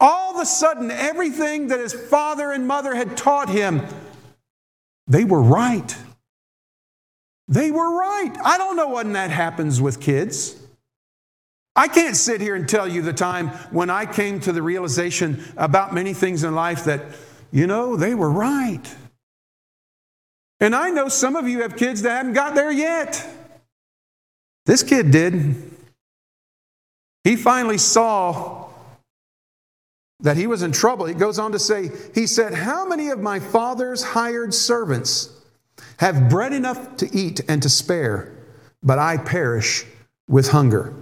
All 0.00 0.34
of 0.34 0.40
a 0.40 0.46
sudden, 0.46 0.90
everything 0.90 1.68
that 1.68 1.78
his 1.78 1.92
father 1.92 2.52
and 2.52 2.66
mother 2.66 2.94
had 2.94 3.18
taught 3.18 3.50
him, 3.50 3.82
they 5.06 5.24
were 5.24 5.42
right. 5.42 5.94
They 7.48 7.70
were 7.70 7.98
right. 7.98 8.32
I 8.44 8.58
don't 8.58 8.76
know 8.76 8.88
when 8.88 9.12
that 9.14 9.30
happens 9.30 9.80
with 9.80 10.00
kids. 10.00 10.58
I 11.74 11.88
can't 11.88 12.16
sit 12.16 12.40
here 12.40 12.54
and 12.54 12.68
tell 12.68 12.86
you 12.86 13.02
the 13.02 13.12
time 13.12 13.48
when 13.70 13.88
I 13.88 14.04
came 14.04 14.40
to 14.40 14.52
the 14.52 14.62
realization 14.62 15.42
about 15.56 15.94
many 15.94 16.12
things 16.12 16.44
in 16.44 16.54
life 16.54 16.84
that, 16.84 17.02
you 17.50 17.66
know, 17.66 17.96
they 17.96 18.14
were 18.14 18.30
right. 18.30 18.94
And 20.60 20.76
I 20.76 20.90
know 20.90 21.08
some 21.08 21.34
of 21.34 21.48
you 21.48 21.62
have 21.62 21.76
kids 21.76 22.02
that 22.02 22.10
haven't 22.10 22.34
got 22.34 22.54
there 22.54 22.70
yet. 22.70 23.26
This 24.66 24.82
kid 24.82 25.10
did. 25.10 25.70
He 27.24 27.36
finally 27.36 27.78
saw 27.78 28.68
that 30.20 30.36
he 30.36 30.46
was 30.46 30.62
in 30.62 30.72
trouble. 30.72 31.06
He 31.06 31.14
goes 31.14 31.38
on 31.38 31.52
to 31.52 31.58
say, 31.58 31.90
He 32.14 32.26
said, 32.26 32.54
How 32.54 32.86
many 32.86 33.08
of 33.08 33.20
my 33.20 33.40
father's 33.40 34.02
hired 34.02 34.54
servants 34.54 35.30
have 36.02 36.28
bread 36.28 36.52
enough 36.52 36.96
to 36.96 37.08
eat 37.16 37.40
and 37.48 37.62
to 37.62 37.68
spare, 37.68 38.32
but 38.82 38.98
I 38.98 39.18
perish 39.18 39.84
with 40.26 40.48
hunger. 40.48 40.92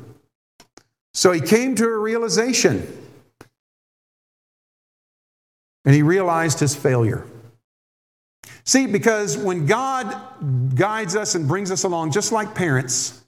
So 1.14 1.32
he 1.32 1.40
came 1.40 1.74
to 1.76 1.86
a 1.86 1.96
realization. 1.96 2.86
And 5.86 5.94
he 5.94 6.02
realized 6.02 6.60
his 6.60 6.76
failure. 6.76 7.24
See, 8.64 8.86
because 8.86 9.38
when 9.38 9.64
God 9.64 10.74
guides 10.74 11.16
us 11.16 11.34
and 11.34 11.48
brings 11.48 11.70
us 11.70 11.84
along, 11.84 12.12
just 12.12 12.30
like 12.30 12.54
parents, 12.54 13.24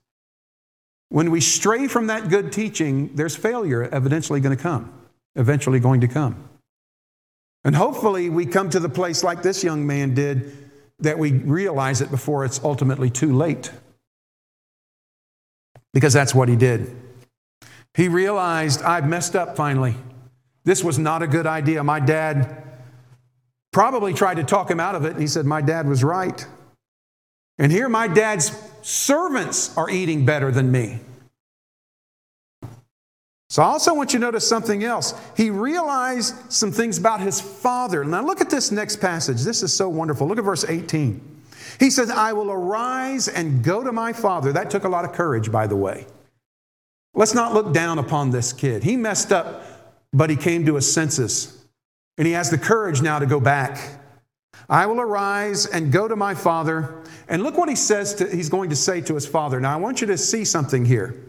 when 1.09 1.31
we 1.31 1.41
stray 1.41 1.89
from 1.89 2.09
that 2.09 2.29
good 2.29 2.53
teaching, 2.53 3.15
there's 3.15 3.35
failure 3.35 3.89
eventually 3.95 4.41
going 4.41 4.55
to 4.55 4.63
come, 4.63 4.93
eventually 5.37 5.81
going 5.81 6.03
to 6.03 6.09
come. 6.09 6.37
And 7.65 7.75
hopefully, 7.75 8.29
we 8.29 8.45
come 8.45 8.69
to 8.69 8.81
the 8.81 8.91
place 8.91 9.25
like 9.25 9.43
this 9.43 9.65
young 9.65 9.87
man 9.87 10.13
did 10.13 10.62
that 11.03 11.19
we 11.19 11.33
realize 11.33 12.01
it 12.01 12.11
before 12.11 12.45
it's 12.45 12.63
ultimately 12.65 13.11
too 13.11 13.37
late. 13.37 13.71
Because 15.93 16.13
that's 16.13 16.35
what 16.35 16.49
he 16.49 16.57
did. 16.57 16.97
He 17.95 18.09
realized, 18.09 18.83
I've 18.83 19.07
messed 19.07 19.37
up 19.37 19.57
finally. 19.57 19.95
This 20.65 20.83
was 20.83 20.99
not 20.99 21.23
a 21.23 21.27
good 21.27 21.47
idea. 21.47 21.85
My 21.85 22.01
dad 22.01 22.65
probably 23.73 24.15
tried 24.15 24.37
to 24.37 24.45
talk 24.45 24.71
him 24.71 24.81
out 24.81 24.95
of 24.95 25.05
it, 25.05 25.13
and 25.13 25.21
he 25.21 25.27
said, 25.27 25.45
My 25.45 25.61
dad 25.61 25.87
was 25.87 26.03
right. 26.03 26.47
And 27.59 27.71
here, 27.71 27.89
my 27.89 28.09
dad's 28.09 28.57
servants 28.83 29.77
are 29.77 29.91
eating 29.91 30.25
better 30.25 30.51
than 30.51 30.73
me. 30.73 31.01
So 33.53 33.63
I 33.63 33.67
also 33.67 33.93
want 33.93 34.15
you 34.15 34.19
to 34.19 34.25
notice 34.25 34.49
something 34.49 34.83
else. 34.83 35.13
He 35.37 35.51
realized 35.51 36.35
some 36.51 36.73
things 36.73 36.97
about 36.97 37.21
his 37.21 37.39
father. 37.39 38.03
Now 38.03 38.25
look 38.25 38.41
at 38.41 38.49
this 38.49 38.73
next 38.73 38.97
passage. 38.97 39.43
This 39.43 39.63
is 39.63 39.75
so 39.75 39.91
wonderful. 39.91 40.27
Look 40.27 40.39
at 40.39 40.45
verse 40.45 40.65
18. 40.65 41.21
He 41.79 41.91
says, 41.91 42.09
I 42.09 42.33
will 42.33 42.51
arise 42.51 43.29
and 43.29 43.63
go 43.63 43.85
to 43.85 43.93
my 43.93 44.15
father. 44.15 44.55
That 44.55 44.71
took 44.71 44.85
a 44.85 44.89
lot 44.89 45.05
of 45.05 45.13
courage, 45.13 45.53
by 45.53 45.67
the 45.67 45.77
way. 45.77 46.07
Let's 47.13 47.35
not 47.35 47.53
look 47.53 47.75
down 47.75 47.99
upon 47.99 48.31
this 48.31 48.55
kid. 48.55 48.85
He 48.85 48.97
messed 48.97 49.33
up, 49.33 49.63
but 50.15 50.31
he 50.31 50.37
came 50.37 50.65
to 50.65 50.77
his 50.77 50.91
senses. 50.91 51.63
And 52.17 52.27
he 52.27 52.33
has 52.33 52.49
the 52.49 52.57
courage 52.57 53.03
now 53.03 53.19
to 53.19 53.27
go 53.27 53.39
back. 53.39 53.99
I 54.67 54.87
will 54.87 54.99
arise 54.99 55.67
and 55.67 55.93
go 55.93 56.09
to 56.09 56.17
my 56.17 56.35
father. 56.35 57.03
And 57.29 57.43
look 57.43 57.59
what 57.59 57.69
he 57.69 57.77
says 57.77 58.15
to, 58.15 58.35
he's 58.35 58.49
going 58.49 58.71
to 58.71 58.77
say 58.77 59.03
to 59.03 59.15
his 59.15 59.27
father. 59.27 59.61
Now 59.61 59.75
I 59.75 59.77
want 59.77 60.01
you 60.01 60.07
to 60.07 60.17
see 60.17 60.47
something 60.47 60.87
here. 60.87 61.23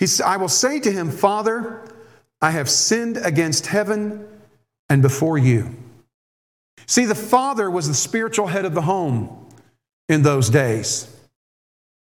He 0.00 0.06
said, 0.06 0.24
I 0.24 0.38
will 0.38 0.48
say 0.48 0.80
to 0.80 0.90
him, 0.90 1.10
Father, 1.10 1.82
I 2.40 2.52
have 2.52 2.70
sinned 2.70 3.18
against 3.18 3.66
heaven 3.66 4.26
and 4.88 5.02
before 5.02 5.36
you. 5.36 5.76
See, 6.86 7.04
the 7.04 7.14
father 7.14 7.70
was 7.70 7.86
the 7.86 7.92
spiritual 7.92 8.46
head 8.46 8.64
of 8.64 8.72
the 8.72 8.80
home 8.80 9.46
in 10.08 10.22
those 10.22 10.48
days. 10.48 11.14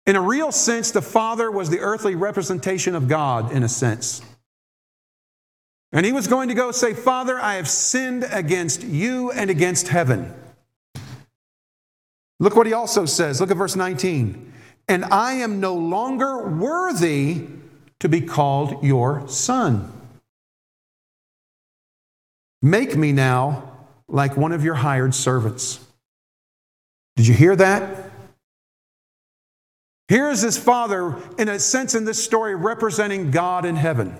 In 0.05 0.15
a 0.15 0.21
real 0.21 0.49
sense, 0.53 0.91
the 0.91 1.01
father 1.01 1.51
was 1.51 1.69
the 1.69 1.79
earthly 1.81 2.15
representation 2.15 2.95
of 2.95 3.09
God, 3.09 3.51
in 3.51 3.63
a 3.63 3.69
sense. 3.69 4.21
And 5.91 6.05
he 6.05 6.13
was 6.13 6.27
going 6.27 6.47
to 6.47 6.55
go 6.55 6.71
say, 6.71 6.93
Father, 6.93 7.37
I 7.37 7.55
have 7.55 7.67
sinned 7.67 8.25
against 8.31 8.81
you 8.81 9.29
and 9.31 9.49
against 9.49 9.89
heaven. 9.89 10.33
Look 12.39 12.55
what 12.55 12.65
he 12.65 12.71
also 12.71 13.05
says. 13.05 13.41
Look 13.41 13.51
at 13.51 13.57
verse 13.57 13.75
19. 13.75 14.53
And 14.87 15.03
I 15.03 15.33
am 15.33 15.59
no 15.59 15.75
longer 15.75 16.47
worthy 16.47 17.47
to 18.03 18.09
be 18.09 18.19
called 18.19 18.83
your 18.83 19.25
son. 19.29 19.89
Make 22.61 22.97
me 22.97 23.13
now 23.13 23.77
like 24.09 24.35
one 24.35 24.51
of 24.51 24.61
your 24.61 24.73
hired 24.73 25.15
servants. 25.15 25.79
Did 27.15 27.27
you 27.27 27.33
hear 27.33 27.55
that? 27.55 28.11
Here 30.09 30.29
is 30.29 30.41
his 30.41 30.57
father, 30.57 31.15
in 31.37 31.47
a 31.47 31.57
sense, 31.57 31.95
in 31.95 32.03
this 32.03 32.21
story, 32.21 32.55
representing 32.55 33.31
God 33.31 33.63
in 33.63 33.77
heaven. 33.77 34.17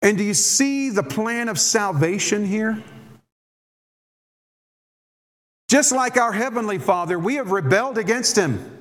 And 0.00 0.16
do 0.16 0.24
you 0.24 0.32
see 0.32 0.88
the 0.88 1.02
plan 1.02 1.50
of 1.50 1.60
salvation 1.60 2.46
here? 2.46 2.82
Just 5.68 5.92
like 5.92 6.16
our 6.16 6.32
Heavenly 6.32 6.78
Father, 6.78 7.18
we 7.18 7.34
have 7.34 7.50
rebelled 7.50 7.98
against 7.98 8.34
Him. 8.34 8.79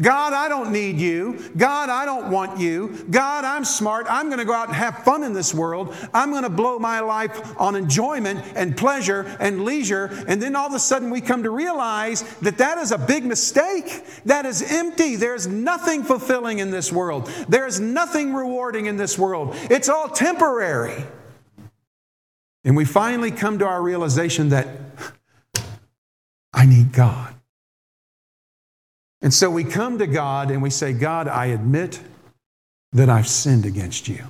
God, 0.00 0.32
I 0.32 0.48
don't 0.48 0.72
need 0.72 0.98
you. 0.98 1.38
God, 1.56 1.88
I 1.88 2.04
don't 2.04 2.30
want 2.30 2.60
you. 2.60 3.06
God, 3.10 3.44
I'm 3.44 3.64
smart. 3.64 4.06
I'm 4.08 4.26
going 4.26 4.38
to 4.38 4.44
go 4.44 4.52
out 4.52 4.68
and 4.68 4.76
have 4.76 5.04
fun 5.04 5.22
in 5.24 5.32
this 5.32 5.54
world. 5.54 5.94
I'm 6.12 6.30
going 6.30 6.42
to 6.42 6.50
blow 6.50 6.78
my 6.78 7.00
life 7.00 7.58
on 7.58 7.74
enjoyment 7.74 8.40
and 8.54 8.76
pleasure 8.76 9.36
and 9.40 9.64
leisure. 9.64 10.06
And 10.28 10.42
then 10.42 10.56
all 10.56 10.66
of 10.66 10.74
a 10.74 10.78
sudden 10.78 11.10
we 11.10 11.20
come 11.20 11.42
to 11.44 11.50
realize 11.50 12.22
that 12.38 12.58
that 12.58 12.78
is 12.78 12.92
a 12.92 12.98
big 12.98 13.24
mistake. 13.24 14.04
That 14.24 14.46
is 14.46 14.62
empty. 14.62 15.16
There's 15.16 15.46
nothing 15.46 16.02
fulfilling 16.02 16.58
in 16.58 16.70
this 16.70 16.92
world, 16.92 17.30
there's 17.48 17.80
nothing 17.80 18.34
rewarding 18.34 18.86
in 18.86 18.96
this 18.96 19.18
world. 19.18 19.54
It's 19.70 19.88
all 19.88 20.08
temporary. 20.08 21.04
And 22.64 22.76
we 22.76 22.84
finally 22.84 23.30
come 23.30 23.58
to 23.60 23.66
our 23.66 23.80
realization 23.80 24.50
that 24.50 24.68
I 26.52 26.66
need 26.66 26.92
God. 26.92 27.37
And 29.20 29.34
so 29.34 29.50
we 29.50 29.64
come 29.64 29.98
to 29.98 30.06
God 30.06 30.50
and 30.50 30.62
we 30.62 30.70
say, 30.70 30.92
God, 30.92 31.28
I 31.28 31.46
admit 31.46 32.00
that 32.92 33.08
I've 33.08 33.28
sinned 33.28 33.66
against 33.66 34.08
you. 34.08 34.24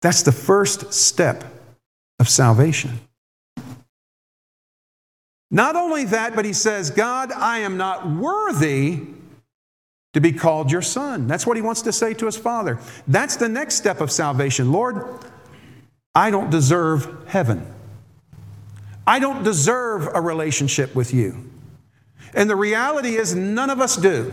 That's 0.00 0.22
the 0.22 0.32
first 0.32 0.92
step 0.92 1.44
of 2.18 2.28
salvation. 2.28 3.00
Not 5.50 5.76
only 5.76 6.04
that, 6.06 6.34
but 6.34 6.44
he 6.44 6.52
says, 6.52 6.90
God, 6.90 7.30
I 7.30 7.58
am 7.58 7.76
not 7.76 8.08
worthy 8.08 9.00
to 10.14 10.20
be 10.20 10.32
called 10.32 10.70
your 10.70 10.82
son. 10.82 11.26
That's 11.26 11.46
what 11.46 11.56
he 11.56 11.62
wants 11.62 11.82
to 11.82 11.92
say 11.92 12.14
to 12.14 12.26
his 12.26 12.36
father. 12.36 12.78
That's 13.06 13.36
the 13.36 13.48
next 13.48 13.76
step 13.76 14.00
of 14.00 14.10
salvation. 14.10 14.72
Lord, 14.72 15.04
I 16.14 16.30
don't 16.30 16.50
deserve 16.50 17.26
heaven. 17.26 17.66
I 19.06 19.18
don't 19.18 19.42
deserve 19.42 20.08
a 20.14 20.20
relationship 20.20 20.94
with 20.94 21.12
you. 21.12 21.51
And 22.34 22.48
the 22.48 22.56
reality 22.56 23.16
is, 23.16 23.34
none 23.34 23.70
of 23.70 23.80
us 23.80 23.96
do. 23.96 24.32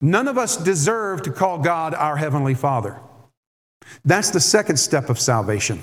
None 0.00 0.28
of 0.28 0.38
us 0.38 0.56
deserve 0.56 1.22
to 1.22 1.30
call 1.30 1.58
God 1.58 1.94
our 1.94 2.16
Heavenly 2.16 2.54
Father. 2.54 2.98
That's 4.04 4.30
the 4.30 4.40
second 4.40 4.78
step 4.78 5.10
of 5.10 5.18
salvation. 5.18 5.82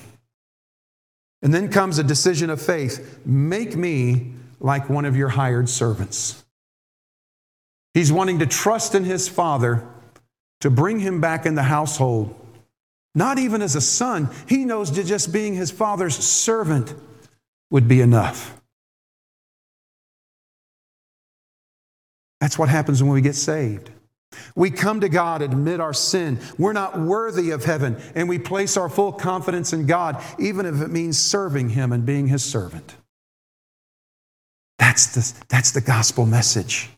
And 1.41 1.53
then 1.53 1.69
comes 1.69 1.99
a 1.99 2.03
decision 2.03 2.49
of 2.49 2.61
faith 2.61 3.19
make 3.25 3.75
me 3.75 4.33
like 4.59 4.89
one 4.89 5.05
of 5.05 5.15
your 5.15 5.29
hired 5.29 5.69
servants. 5.69 6.43
He's 7.93 8.11
wanting 8.11 8.39
to 8.39 8.45
trust 8.45 8.95
in 8.95 9.03
his 9.03 9.27
Father 9.27 9.87
to 10.61 10.69
bring 10.69 10.99
him 10.99 11.21
back 11.21 11.45
in 11.45 11.55
the 11.55 11.63
household. 11.63 12.35
Not 13.13 13.39
even 13.39 13.61
as 13.61 13.75
a 13.75 13.81
son, 13.81 14.29
he 14.47 14.65
knows 14.65 14.91
that 14.91 15.05
just 15.05 15.31
being 15.31 15.53
his 15.53 15.71
father's 15.71 16.15
servant 16.15 16.93
would 17.69 17.87
be 17.87 18.01
enough. 18.01 18.57
That's 22.47 22.57
what 22.57 22.69
happens 22.69 23.03
when 23.03 23.12
we 23.12 23.19
get 23.19 23.36
saved. 23.36 23.89
We 24.55 24.71
come 24.71 25.01
to 25.01 25.10
God, 25.10 25.41
admit 25.41 25.81
our 25.81 25.91
sin. 25.91 26.39
We're 26.57 26.71
not 26.71 26.97
worthy 26.97 27.51
of 27.51 27.65
heaven, 27.65 27.97
and 28.15 28.29
we 28.29 28.39
place 28.39 28.77
our 28.77 28.88
full 28.88 29.12
confidence 29.12 29.73
in 29.73 29.86
God, 29.86 30.23
even 30.39 30.65
if 30.65 30.79
it 30.79 30.88
means 30.88 31.19
serving 31.19 31.71
Him 31.71 31.91
and 31.91 32.05
being 32.05 32.27
His 32.27 32.45
servant. 32.45 32.95
That's 34.79 35.07
the, 35.07 35.45
that's 35.49 35.71
the 35.71 35.81
gospel 35.81 36.25
message. 36.25 36.89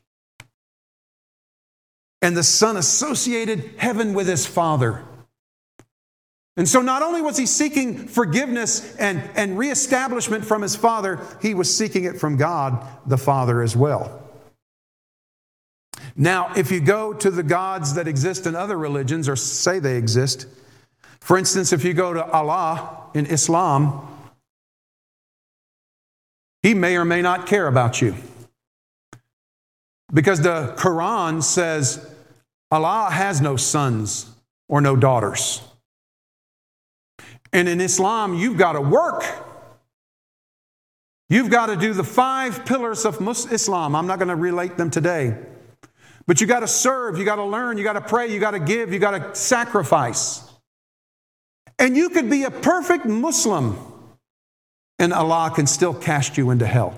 And 2.22 2.38
the 2.38 2.44
Son 2.44 2.78
associated 2.78 3.72
heaven 3.78 4.14
with 4.14 4.28
His 4.28 4.46
Father. 4.46 5.04
And 6.58 6.70
so, 6.70 6.84
not 6.84 7.02
only 7.02 7.24
was 7.24 7.38
he 7.38 7.48
seeking 7.48 8.08
forgiveness 8.08 8.96
and, 8.98 9.28
and 9.36 9.58
reestablishment 9.58 10.46
from 10.46 10.62
his 10.62 10.76
Father, 10.76 11.20
he 11.42 11.56
was 11.56 11.76
seeking 11.76 12.04
it 12.04 12.20
from 12.20 12.38
God 12.38 12.86
the 13.08 13.18
Father 13.18 13.64
as 13.64 13.76
well. 13.76 14.29
Now, 16.22 16.52
if 16.58 16.70
you 16.70 16.82
go 16.82 17.14
to 17.14 17.32
the 17.32 17.44
gods 17.44 17.94
that 17.94 18.06
exist 18.06 18.46
in 18.46 18.54
other 18.54 18.78
religions 18.78 19.30
or 19.30 19.38
say 19.38 19.80
they 19.80 19.96
exist, 19.96 20.48
for 21.22 21.38
instance, 21.38 21.72
if 21.72 21.86
you 21.86 21.94
go 21.94 22.14
to 22.14 22.30
Allah 22.30 23.06
in 23.14 23.26
Islam, 23.26 24.06
he 26.62 26.74
may 26.74 26.98
or 26.98 27.06
may 27.06 27.22
not 27.22 27.48
care 27.48 27.68
about 27.68 28.02
you. 28.02 28.16
Because 30.14 30.42
the 30.42 30.76
Quran 30.78 31.42
says 31.42 32.14
Allah 32.70 33.08
has 33.10 33.40
no 33.40 33.56
sons 33.56 34.30
or 34.68 34.82
no 34.82 34.98
daughters. 34.98 35.62
And 37.54 37.70
in 37.70 37.80
Islam, 37.80 38.34
you've 38.34 38.58
got 38.58 38.74
to 38.74 38.82
work. 38.82 39.24
You've 41.30 41.50
got 41.50 41.68
to 41.68 41.78
do 41.78 41.94
the 41.94 42.04
five 42.04 42.66
pillars 42.66 43.06
of 43.06 43.26
Islam. 43.54 43.96
I'm 43.96 44.06
not 44.06 44.20
going 44.20 44.28
to 44.28 44.36
relate 44.36 44.76
them 44.76 44.90
today. 44.90 45.38
But 46.30 46.40
you 46.40 46.46
got 46.46 46.60
to 46.60 46.68
serve, 46.68 47.18
you 47.18 47.26
got 47.26 47.38
to 47.38 47.44
learn, 47.44 47.80
you 47.80 47.84
got 47.84 47.94
to 47.94 48.02
pray, 48.02 48.32
you 48.32 48.40
got 48.40 48.52
to 48.52 48.60
give, 48.60 48.94
you 48.94 49.00
got 49.00 49.18
to 49.18 49.34
sacrifice. 49.34 50.48
And 51.80 51.98
you 51.98 52.10
could 52.10 52.30
be 52.30 52.44
a 52.44 52.52
perfect 52.52 53.08
Muslim, 53.08 53.76
and 55.00 55.12
Allah 55.12 55.52
can 55.56 55.66
still 55.66 55.92
cast 55.92 56.38
you 56.38 56.52
into 56.52 56.68
hell. 56.68 56.94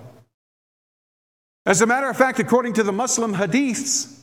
As 1.65 1.81
a 1.81 1.85
matter 1.85 2.09
of 2.09 2.17
fact, 2.17 2.39
according 2.39 2.73
to 2.73 2.83
the 2.83 2.91
Muslim 2.91 3.33
hadiths, 3.33 4.19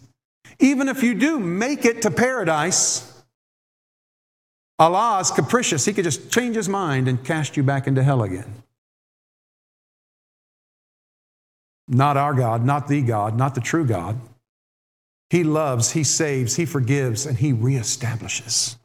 Even 0.58 0.88
if 0.88 1.02
you 1.02 1.14
do 1.14 1.38
make 1.38 1.86
it 1.86 2.02
to 2.02 2.10
paradise, 2.10 3.22
Allah 4.78 5.20
is 5.20 5.30
capricious. 5.30 5.86
He 5.86 5.94
could 5.94 6.04
just 6.04 6.30
change 6.30 6.54
his 6.54 6.68
mind 6.68 7.08
and 7.08 7.24
cast 7.24 7.56
you 7.56 7.62
back 7.62 7.86
into 7.86 8.02
hell 8.02 8.22
again. 8.22 8.62
Not 11.88 12.18
our 12.18 12.34
God, 12.34 12.62
not 12.62 12.88
the 12.88 13.00
God, 13.00 13.38
not 13.38 13.54
the 13.54 13.62
true 13.62 13.86
God. 13.86 14.20
He 15.30 15.44
loves, 15.44 15.92
He 15.92 16.04
saves, 16.04 16.56
He 16.56 16.64
forgives, 16.64 17.26
and 17.26 17.38
He 17.38 17.52
reestablishes. 17.52 18.76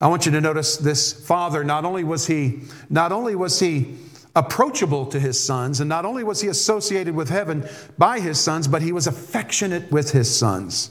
I 0.00 0.08
want 0.08 0.26
you 0.26 0.32
to 0.32 0.40
notice 0.40 0.76
this 0.76 1.12
father, 1.12 1.64
not 1.64 1.84
only 1.84 2.04
was 2.04 2.26
he, 2.26 2.60
not 2.90 3.12
only 3.12 3.34
was 3.34 3.58
he 3.60 3.96
approachable 4.34 5.06
to 5.06 5.18
his 5.18 5.42
sons, 5.42 5.80
and 5.80 5.88
not 5.88 6.04
only 6.04 6.22
was 6.22 6.42
he 6.42 6.48
associated 6.48 7.14
with 7.14 7.30
heaven 7.30 7.66
by 7.96 8.20
his 8.20 8.38
sons, 8.38 8.68
but 8.68 8.82
he 8.82 8.92
was 8.92 9.06
affectionate 9.06 9.90
with 9.90 10.12
his 10.12 10.34
sons. 10.34 10.90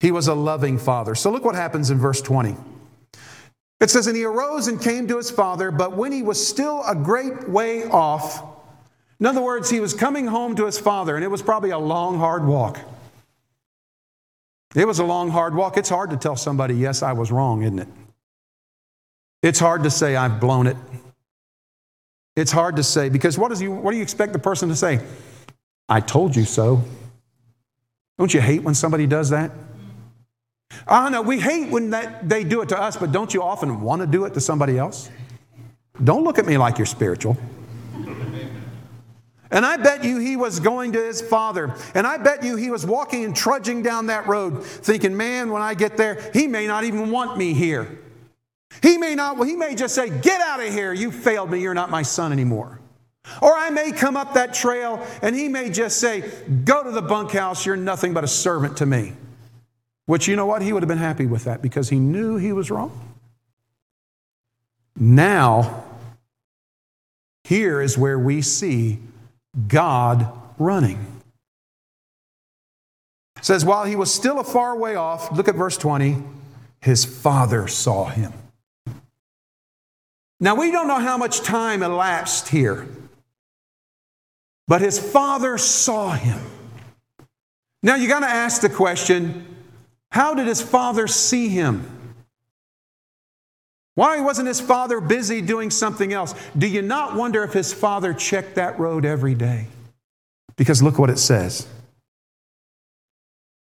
He 0.00 0.10
was 0.10 0.26
a 0.26 0.34
loving 0.34 0.78
father. 0.78 1.14
So 1.14 1.30
look 1.30 1.44
what 1.44 1.54
happens 1.54 1.90
in 1.90 1.98
verse 1.98 2.22
20. 2.22 2.56
It 3.80 3.90
says, 3.90 4.06
And 4.06 4.16
he 4.16 4.24
arose 4.24 4.68
and 4.68 4.80
came 4.80 5.06
to 5.08 5.18
his 5.18 5.30
father, 5.30 5.70
but 5.70 5.94
when 5.94 6.12
he 6.12 6.22
was 6.22 6.44
still 6.44 6.82
a 6.86 6.94
great 6.94 7.48
way 7.48 7.84
off, 7.84 8.42
in 9.22 9.26
other 9.26 9.40
words, 9.40 9.70
he 9.70 9.78
was 9.78 9.94
coming 9.94 10.26
home 10.26 10.56
to 10.56 10.66
his 10.66 10.80
father, 10.80 11.14
and 11.14 11.24
it 11.24 11.28
was 11.28 11.42
probably 11.42 11.70
a 11.70 11.78
long, 11.78 12.18
hard 12.18 12.44
walk. 12.44 12.80
It 14.74 14.84
was 14.84 14.98
a 14.98 15.04
long, 15.04 15.30
hard 15.30 15.54
walk. 15.54 15.76
It's 15.76 15.88
hard 15.88 16.10
to 16.10 16.16
tell 16.16 16.34
somebody, 16.34 16.74
yes, 16.74 17.04
I 17.04 17.12
was 17.12 17.30
wrong, 17.30 17.62
isn't 17.62 17.78
it? 17.78 17.88
It's 19.40 19.60
hard 19.60 19.84
to 19.84 19.90
say, 19.90 20.16
I've 20.16 20.40
blown 20.40 20.66
it. 20.66 20.76
It's 22.34 22.50
hard 22.50 22.74
to 22.74 22.82
say 22.82 23.10
because 23.10 23.38
what, 23.38 23.56
you, 23.60 23.70
what 23.70 23.92
do 23.92 23.96
you 23.96 24.02
expect 24.02 24.32
the 24.32 24.40
person 24.40 24.68
to 24.70 24.74
say? 24.74 24.98
I 25.88 26.00
told 26.00 26.34
you 26.34 26.44
so. 26.44 26.82
Don't 28.18 28.34
you 28.34 28.40
hate 28.40 28.64
when 28.64 28.74
somebody 28.74 29.06
does 29.06 29.30
that? 29.30 29.52
Ah, 30.88 31.06
I 31.06 31.10
know 31.10 31.22
we 31.22 31.38
hate 31.38 31.70
when 31.70 31.90
that, 31.90 32.28
they 32.28 32.42
do 32.42 32.60
it 32.60 32.70
to 32.70 32.76
us, 32.76 32.96
but 32.96 33.12
don't 33.12 33.32
you 33.32 33.40
often 33.40 33.82
want 33.82 34.00
to 34.00 34.08
do 34.08 34.24
it 34.24 34.34
to 34.34 34.40
somebody 34.40 34.78
else? 34.78 35.12
Don't 36.02 36.24
look 36.24 36.40
at 36.40 36.46
me 36.46 36.58
like 36.58 36.76
you're 36.76 36.86
spiritual. 36.86 37.36
And 39.52 39.66
I 39.66 39.76
bet 39.76 40.02
you 40.02 40.18
he 40.18 40.36
was 40.36 40.58
going 40.60 40.92
to 40.92 40.98
his 40.98 41.20
father. 41.20 41.74
And 41.94 42.06
I 42.06 42.16
bet 42.16 42.42
you 42.42 42.56
he 42.56 42.70
was 42.70 42.86
walking 42.86 43.24
and 43.24 43.36
trudging 43.36 43.82
down 43.82 44.06
that 44.06 44.26
road 44.26 44.64
thinking, 44.64 45.14
man, 45.14 45.50
when 45.50 45.60
I 45.60 45.74
get 45.74 45.98
there, 45.98 46.30
he 46.32 46.46
may 46.46 46.66
not 46.66 46.84
even 46.84 47.10
want 47.10 47.36
me 47.36 47.52
here. 47.52 47.98
He 48.82 48.96
may 48.96 49.14
not, 49.14 49.36
well, 49.36 49.46
he 49.46 49.54
may 49.54 49.74
just 49.74 49.94
say, 49.94 50.08
get 50.08 50.40
out 50.40 50.60
of 50.60 50.72
here. 50.72 50.94
You 50.94 51.12
failed 51.12 51.50
me. 51.50 51.60
You're 51.60 51.74
not 51.74 51.90
my 51.90 52.00
son 52.00 52.32
anymore. 52.32 52.80
Or 53.42 53.52
I 53.52 53.68
may 53.68 53.92
come 53.92 54.16
up 54.16 54.34
that 54.34 54.54
trail 54.54 55.06
and 55.20 55.36
he 55.36 55.48
may 55.48 55.70
just 55.70 55.98
say, 55.98 56.28
go 56.64 56.82
to 56.82 56.90
the 56.90 57.02
bunkhouse. 57.02 57.66
You're 57.66 57.76
nothing 57.76 58.14
but 58.14 58.24
a 58.24 58.28
servant 58.28 58.78
to 58.78 58.86
me. 58.86 59.12
Which, 60.06 60.26
you 60.26 60.34
know 60.34 60.46
what? 60.46 60.62
He 60.62 60.72
would 60.72 60.82
have 60.82 60.88
been 60.88 60.98
happy 60.98 61.26
with 61.26 61.44
that 61.44 61.60
because 61.60 61.90
he 61.90 61.98
knew 61.98 62.36
he 62.36 62.52
was 62.52 62.70
wrong. 62.70 62.98
Now, 64.96 65.84
here 67.44 67.80
is 67.80 67.98
where 67.98 68.18
we 68.18 68.40
see 68.42 68.98
God 69.68 70.28
running. 70.58 71.06
It 73.36 73.44
says, 73.44 73.64
while 73.64 73.84
he 73.84 73.96
was 73.96 74.12
still 74.12 74.38
a 74.38 74.44
far 74.44 74.76
way 74.76 74.94
off, 74.94 75.32
look 75.32 75.48
at 75.48 75.56
verse 75.56 75.76
20, 75.76 76.22
his 76.80 77.04
father 77.04 77.66
saw 77.68 78.06
him. 78.06 78.32
Now, 80.40 80.56
we 80.56 80.70
don't 80.70 80.88
know 80.88 80.98
how 80.98 81.16
much 81.16 81.40
time 81.42 81.82
elapsed 81.82 82.48
here, 82.48 82.88
but 84.66 84.80
his 84.80 84.98
father 84.98 85.58
saw 85.58 86.12
him. 86.12 86.40
Now, 87.82 87.96
you 87.96 88.08
got 88.08 88.20
to 88.20 88.28
ask 88.28 88.60
the 88.60 88.68
question 88.68 89.46
how 90.10 90.34
did 90.34 90.46
his 90.46 90.60
father 90.60 91.06
see 91.06 91.48
him? 91.48 92.01
Why 93.94 94.20
wasn't 94.20 94.48
his 94.48 94.60
father 94.60 95.00
busy 95.00 95.42
doing 95.42 95.70
something 95.70 96.12
else? 96.12 96.34
Do 96.56 96.66
you 96.66 96.82
not 96.82 97.14
wonder 97.14 97.42
if 97.44 97.52
his 97.52 97.72
father 97.72 98.14
checked 98.14 98.54
that 98.54 98.78
road 98.78 99.04
every 99.04 99.34
day? 99.34 99.66
Because 100.56 100.82
look 100.82 100.98
what 100.98 101.10
it 101.10 101.18
says. 101.18 101.66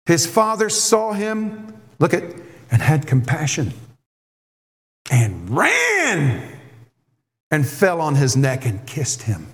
His 0.06 0.26
father 0.26 0.70
saw 0.70 1.14
him, 1.14 1.80
look 2.00 2.14
at, 2.14 2.24
and 2.72 2.82
had 2.82 3.08
compassion 3.08 3.74
and 5.12 5.50
ran 5.50 6.52
and 7.52 7.68
fell 7.68 8.02
on 8.02 8.16
his 8.16 8.36
neck 8.36 8.66
and 8.66 8.86
kissed 8.86 9.24
him. 9.24 9.48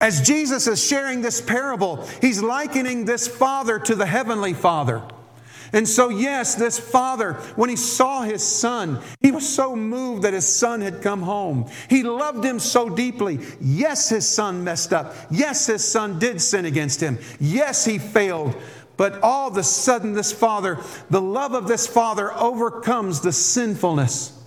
As 0.00 0.20
Jesus 0.20 0.66
is 0.66 0.84
sharing 0.84 1.22
this 1.22 1.40
parable, 1.40 2.04
he's 2.20 2.42
likening 2.42 3.04
this 3.04 3.28
father 3.28 3.78
to 3.80 3.94
the 3.94 4.06
heavenly 4.06 4.52
father. 4.52 5.02
And 5.72 5.88
so, 5.88 6.10
yes, 6.10 6.54
this 6.54 6.78
father, 6.78 7.34
when 7.56 7.70
he 7.70 7.76
saw 7.76 8.22
his 8.22 8.42
son, 8.42 9.00
he 9.20 9.30
was 9.30 9.48
so 9.48 9.74
moved 9.74 10.22
that 10.22 10.34
his 10.34 10.46
son 10.46 10.82
had 10.82 11.00
come 11.00 11.22
home. 11.22 11.70
He 11.88 12.02
loved 12.02 12.44
him 12.44 12.58
so 12.58 12.90
deeply. 12.90 13.38
Yes, 13.60 14.10
his 14.10 14.28
son 14.28 14.64
messed 14.64 14.92
up. 14.92 15.14
Yes, 15.30 15.66
his 15.66 15.82
son 15.82 16.18
did 16.18 16.42
sin 16.42 16.66
against 16.66 17.00
him. 17.00 17.18
Yes, 17.40 17.86
he 17.86 17.98
failed. 17.98 18.54
But 18.98 19.22
all 19.22 19.48
of 19.48 19.56
a 19.56 19.62
sudden, 19.62 20.12
this 20.12 20.30
father, 20.30 20.78
the 21.08 21.22
love 21.22 21.54
of 21.54 21.66
this 21.66 21.86
father 21.86 22.32
overcomes 22.34 23.20
the 23.20 23.32
sinfulness. 23.32 24.38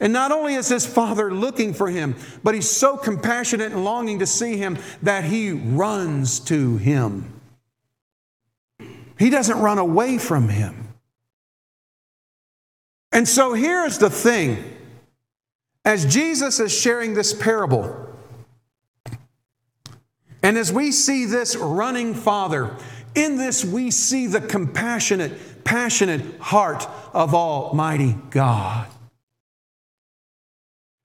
And 0.00 0.12
not 0.12 0.32
only 0.32 0.54
is 0.54 0.68
his 0.68 0.84
father 0.84 1.32
looking 1.32 1.72
for 1.72 1.88
him, 1.88 2.16
but 2.42 2.56
he's 2.56 2.68
so 2.68 2.96
compassionate 2.96 3.70
and 3.70 3.84
longing 3.84 4.18
to 4.18 4.26
see 4.26 4.56
him 4.56 4.76
that 5.02 5.22
he 5.22 5.52
runs 5.52 6.40
to 6.40 6.76
him. 6.78 7.31
He 9.22 9.30
doesn't 9.30 9.60
run 9.60 9.78
away 9.78 10.18
from 10.18 10.48
him. 10.48 10.88
And 13.12 13.28
so 13.28 13.54
here's 13.54 13.98
the 13.98 14.10
thing 14.10 14.64
as 15.84 16.12
Jesus 16.12 16.58
is 16.58 16.76
sharing 16.76 17.14
this 17.14 17.32
parable, 17.32 18.08
and 20.42 20.58
as 20.58 20.72
we 20.72 20.90
see 20.90 21.24
this 21.24 21.54
running 21.54 22.14
father, 22.14 22.76
in 23.14 23.36
this 23.36 23.64
we 23.64 23.92
see 23.92 24.26
the 24.26 24.40
compassionate, 24.40 25.62
passionate 25.62 26.40
heart 26.40 26.88
of 27.12 27.32
Almighty 27.32 28.16
God. 28.30 28.88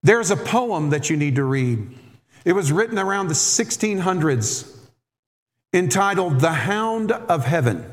There's 0.02 0.32
a 0.32 0.38
poem 0.38 0.90
that 0.90 1.12
you 1.12 1.18
need 1.18 1.36
to 1.36 1.44
read. 1.44 1.88
It 2.46 2.54
was 2.54 2.72
written 2.72 2.98
around 2.98 3.28
the 3.28 3.36
1600s 3.36 4.76
entitled 5.72 6.40
The 6.40 6.54
Hound 6.54 7.12
of 7.12 7.46
Heaven. 7.46 7.92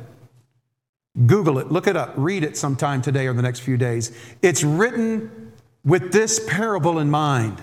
Google 1.27 1.59
it, 1.59 1.71
look 1.71 1.87
it 1.87 1.97
up, 1.97 2.13
read 2.17 2.43
it 2.43 2.57
sometime 2.57 3.01
today 3.01 3.27
or 3.27 3.33
the 3.33 3.43
next 3.43 3.61
few 3.61 3.77
days. 3.77 4.11
It's 4.43 4.65
written 4.65 5.53
with 5.85 6.13
this 6.13 6.45
parable 6.49 6.99
in 6.99 7.11
mind 7.11 7.63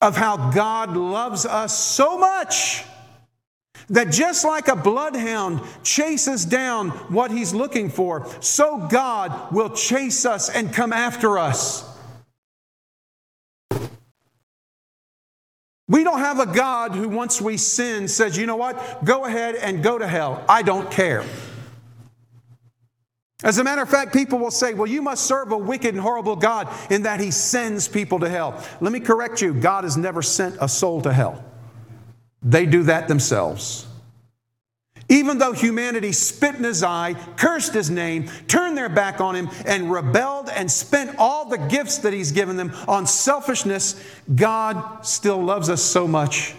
of 0.00 0.16
how 0.16 0.50
God 0.50 0.96
loves 0.96 1.46
us 1.46 1.78
so 1.78 2.18
much 2.18 2.84
that 3.88 4.10
just 4.10 4.44
like 4.44 4.68
a 4.68 4.76
bloodhound 4.76 5.60
chases 5.82 6.44
down 6.44 6.90
what 7.08 7.30
he's 7.30 7.52
looking 7.52 7.90
for, 7.90 8.26
so 8.40 8.78
God 8.88 9.52
will 9.52 9.70
chase 9.70 10.24
us 10.24 10.48
and 10.48 10.72
come 10.72 10.92
after 10.92 11.38
us. 11.38 11.86
We 15.88 16.04
don't 16.04 16.20
have 16.20 16.38
a 16.38 16.46
God 16.46 16.94
who, 16.94 17.08
once 17.08 17.40
we 17.40 17.56
sin, 17.56 18.06
says, 18.06 18.38
you 18.38 18.46
know 18.46 18.54
what, 18.56 19.04
go 19.04 19.24
ahead 19.24 19.56
and 19.56 19.82
go 19.82 19.98
to 19.98 20.06
hell. 20.06 20.44
I 20.48 20.62
don't 20.62 20.88
care. 20.88 21.24
As 23.42 23.58
a 23.58 23.64
matter 23.64 23.82
of 23.82 23.88
fact, 23.88 24.12
people 24.12 24.38
will 24.38 24.50
say, 24.50 24.74
well, 24.74 24.86
you 24.86 25.00
must 25.00 25.24
serve 25.24 25.52
a 25.52 25.58
wicked 25.58 25.94
and 25.94 26.00
horrible 26.00 26.36
God 26.36 26.68
in 26.90 27.02
that 27.04 27.20
he 27.20 27.30
sends 27.30 27.88
people 27.88 28.18
to 28.20 28.28
hell. 28.28 28.62
Let 28.80 28.92
me 28.92 29.00
correct 29.00 29.40
you 29.40 29.54
God 29.54 29.84
has 29.84 29.96
never 29.96 30.20
sent 30.20 30.56
a 30.60 30.68
soul 30.68 31.00
to 31.02 31.12
hell, 31.12 31.42
they 32.42 32.66
do 32.66 32.82
that 32.84 33.08
themselves. 33.08 33.86
Even 35.08 35.38
though 35.38 35.52
humanity 35.52 36.12
spit 36.12 36.54
in 36.54 36.62
his 36.62 36.84
eye, 36.84 37.14
cursed 37.36 37.74
his 37.74 37.90
name, 37.90 38.28
turned 38.46 38.76
their 38.76 38.88
back 38.88 39.20
on 39.20 39.34
him, 39.34 39.50
and 39.66 39.90
rebelled 39.90 40.48
and 40.48 40.70
spent 40.70 41.16
all 41.18 41.46
the 41.46 41.58
gifts 41.58 41.98
that 41.98 42.12
he's 42.12 42.30
given 42.30 42.56
them 42.56 42.72
on 42.86 43.08
selfishness, 43.08 44.00
God 44.32 45.04
still 45.04 45.42
loves 45.42 45.68
us 45.68 45.82
so 45.82 46.06
much 46.06 46.54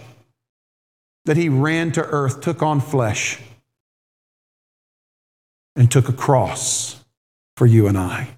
that 1.24 1.38
he 1.38 1.48
ran 1.48 1.94
to 1.94 2.02
earth, 2.02 2.42
took 2.42 2.62
on 2.62 2.82
flesh, 2.82 3.40
and 5.76 5.90
took 5.90 6.10
a 6.10 6.14
cross 6.14 7.04
for 7.56 7.66
you 7.66 7.88
and 7.88 7.98
I. 7.98 8.30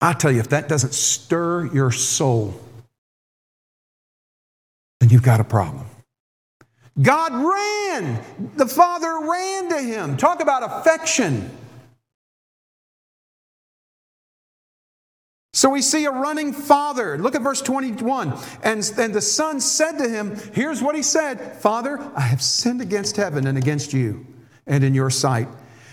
I 0.00 0.12
tell 0.12 0.30
you, 0.30 0.40
if 0.40 0.50
that 0.50 0.68
doesn't 0.68 0.92
stir 0.92 1.66
your 1.72 1.90
soul, 1.90 2.60
then 5.00 5.08
you've 5.08 5.22
got 5.22 5.40
a 5.40 5.44
problem. 5.44 5.86
God 7.00 7.32
ran. 7.32 8.22
The 8.56 8.66
Father 8.66 9.18
ran 9.20 9.70
to 9.70 9.78
him. 9.78 10.16
Talk 10.16 10.40
about 10.40 10.62
affection. 10.62 11.50
So 15.54 15.70
we 15.70 15.82
see 15.82 16.04
a 16.04 16.10
running 16.10 16.52
father. 16.52 17.16
Look 17.16 17.34
at 17.34 17.42
verse 17.42 17.62
21. 17.62 18.36
And, 18.62 18.92
and 18.98 19.14
the 19.14 19.20
son 19.20 19.60
said 19.60 19.98
to 19.98 20.08
him, 20.08 20.36
Here's 20.52 20.82
what 20.82 20.94
he 20.94 21.02
said 21.02 21.56
Father, 21.60 21.98
I 22.14 22.22
have 22.22 22.42
sinned 22.42 22.80
against 22.80 23.16
heaven 23.16 23.46
and 23.46 23.56
against 23.56 23.92
you 23.92 24.26
and 24.66 24.84
in 24.84 24.94
your 24.94 25.10
sight, 25.10 25.48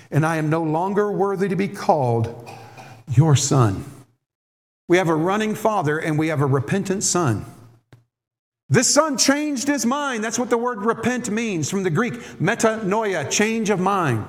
and 0.10 0.26
I 0.26 0.38
am 0.38 0.50
no 0.50 0.64
longer 0.64 1.12
worthy 1.12 1.48
to 1.50 1.56
be 1.56 1.68
called 1.68 2.50
your 3.14 3.36
son. 3.36 3.86
We 4.88 4.98
have 4.98 5.10
a 5.10 5.16
running 5.16 5.56
father 5.56 6.00
and 6.00 6.20
we 6.20 6.28
have 6.28 6.42
a 6.42 6.46
repentant 6.46 7.04
son. 7.04 7.46
This 8.70 8.94
son 8.94 9.18
changed 9.18 9.68
his 9.68 9.86
mind. 9.86 10.24
That's 10.24 10.40
what 10.40 10.50
the 10.50 10.58
word 10.58 10.84
repent 10.84 11.30
means 11.30 11.70
from 11.70 11.84
the 11.84 11.90
Greek 11.90 12.14
metanoia, 12.40 13.30
change 13.30 13.70
of 13.70 13.80
mind. 13.80 14.26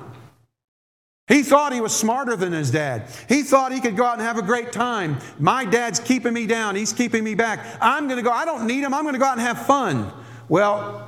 He 1.27 1.43
thought 1.43 1.71
he 1.71 1.79
was 1.79 1.95
smarter 1.95 2.35
than 2.35 2.51
his 2.51 2.69
dad. 2.69 3.07
He 3.29 3.43
thought 3.43 3.71
he 3.71 3.79
could 3.79 3.95
go 3.95 4.03
out 4.03 4.13
and 4.13 4.21
have 4.21 4.37
a 4.37 4.41
great 4.41 4.73
time. 4.73 5.17
My 5.39 5.63
dad's 5.63 5.99
keeping 5.99 6.33
me 6.33 6.45
down, 6.45 6.75
he's 6.75 6.91
keeping 6.91 7.23
me 7.23 7.35
back. 7.35 7.65
I'm 7.79 8.07
going 8.07 8.17
to 8.17 8.23
go, 8.23 8.31
I 8.31 8.43
don't 8.43 8.67
need 8.67 8.83
him, 8.83 8.93
I'm 8.93 9.03
going 9.03 9.13
to 9.13 9.19
go 9.19 9.25
out 9.25 9.37
and 9.37 9.47
have 9.47 9.65
fun. 9.65 10.11
Well, 10.49 11.07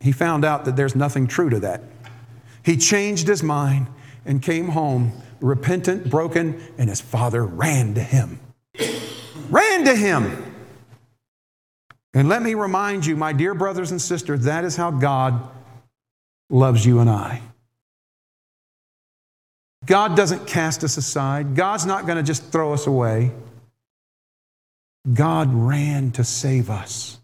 he 0.00 0.12
found 0.12 0.44
out 0.44 0.66
that 0.66 0.76
there's 0.76 0.94
nothing 0.94 1.26
true 1.26 1.48
to 1.48 1.60
that. 1.60 1.82
He 2.66 2.76
changed 2.76 3.28
his 3.28 3.44
mind 3.44 3.86
and 4.24 4.42
came 4.42 4.68
home 4.68 5.12
repentant, 5.40 6.10
broken, 6.10 6.60
and 6.76 6.88
his 6.88 7.00
father 7.00 7.46
ran 7.46 7.94
to 7.94 8.02
him. 8.02 8.40
ran 9.48 9.84
to 9.84 9.94
him. 9.94 10.52
And 12.12 12.28
let 12.28 12.42
me 12.42 12.54
remind 12.54 13.06
you, 13.06 13.14
my 13.14 13.32
dear 13.32 13.54
brothers 13.54 13.92
and 13.92 14.02
sisters, 14.02 14.44
that 14.44 14.64
is 14.64 14.74
how 14.74 14.90
God 14.90 15.48
loves 16.50 16.84
you 16.84 16.98
and 16.98 17.08
I. 17.08 17.40
God 19.84 20.16
doesn't 20.16 20.48
cast 20.48 20.82
us 20.82 20.96
aside. 20.96 21.54
God's 21.54 21.86
not 21.86 22.04
going 22.04 22.16
to 22.16 22.24
just 22.24 22.50
throw 22.50 22.72
us 22.72 22.88
away. 22.88 23.30
God 25.14 25.54
ran 25.54 26.10
to 26.12 26.24
save 26.24 26.68
us. 26.68 27.20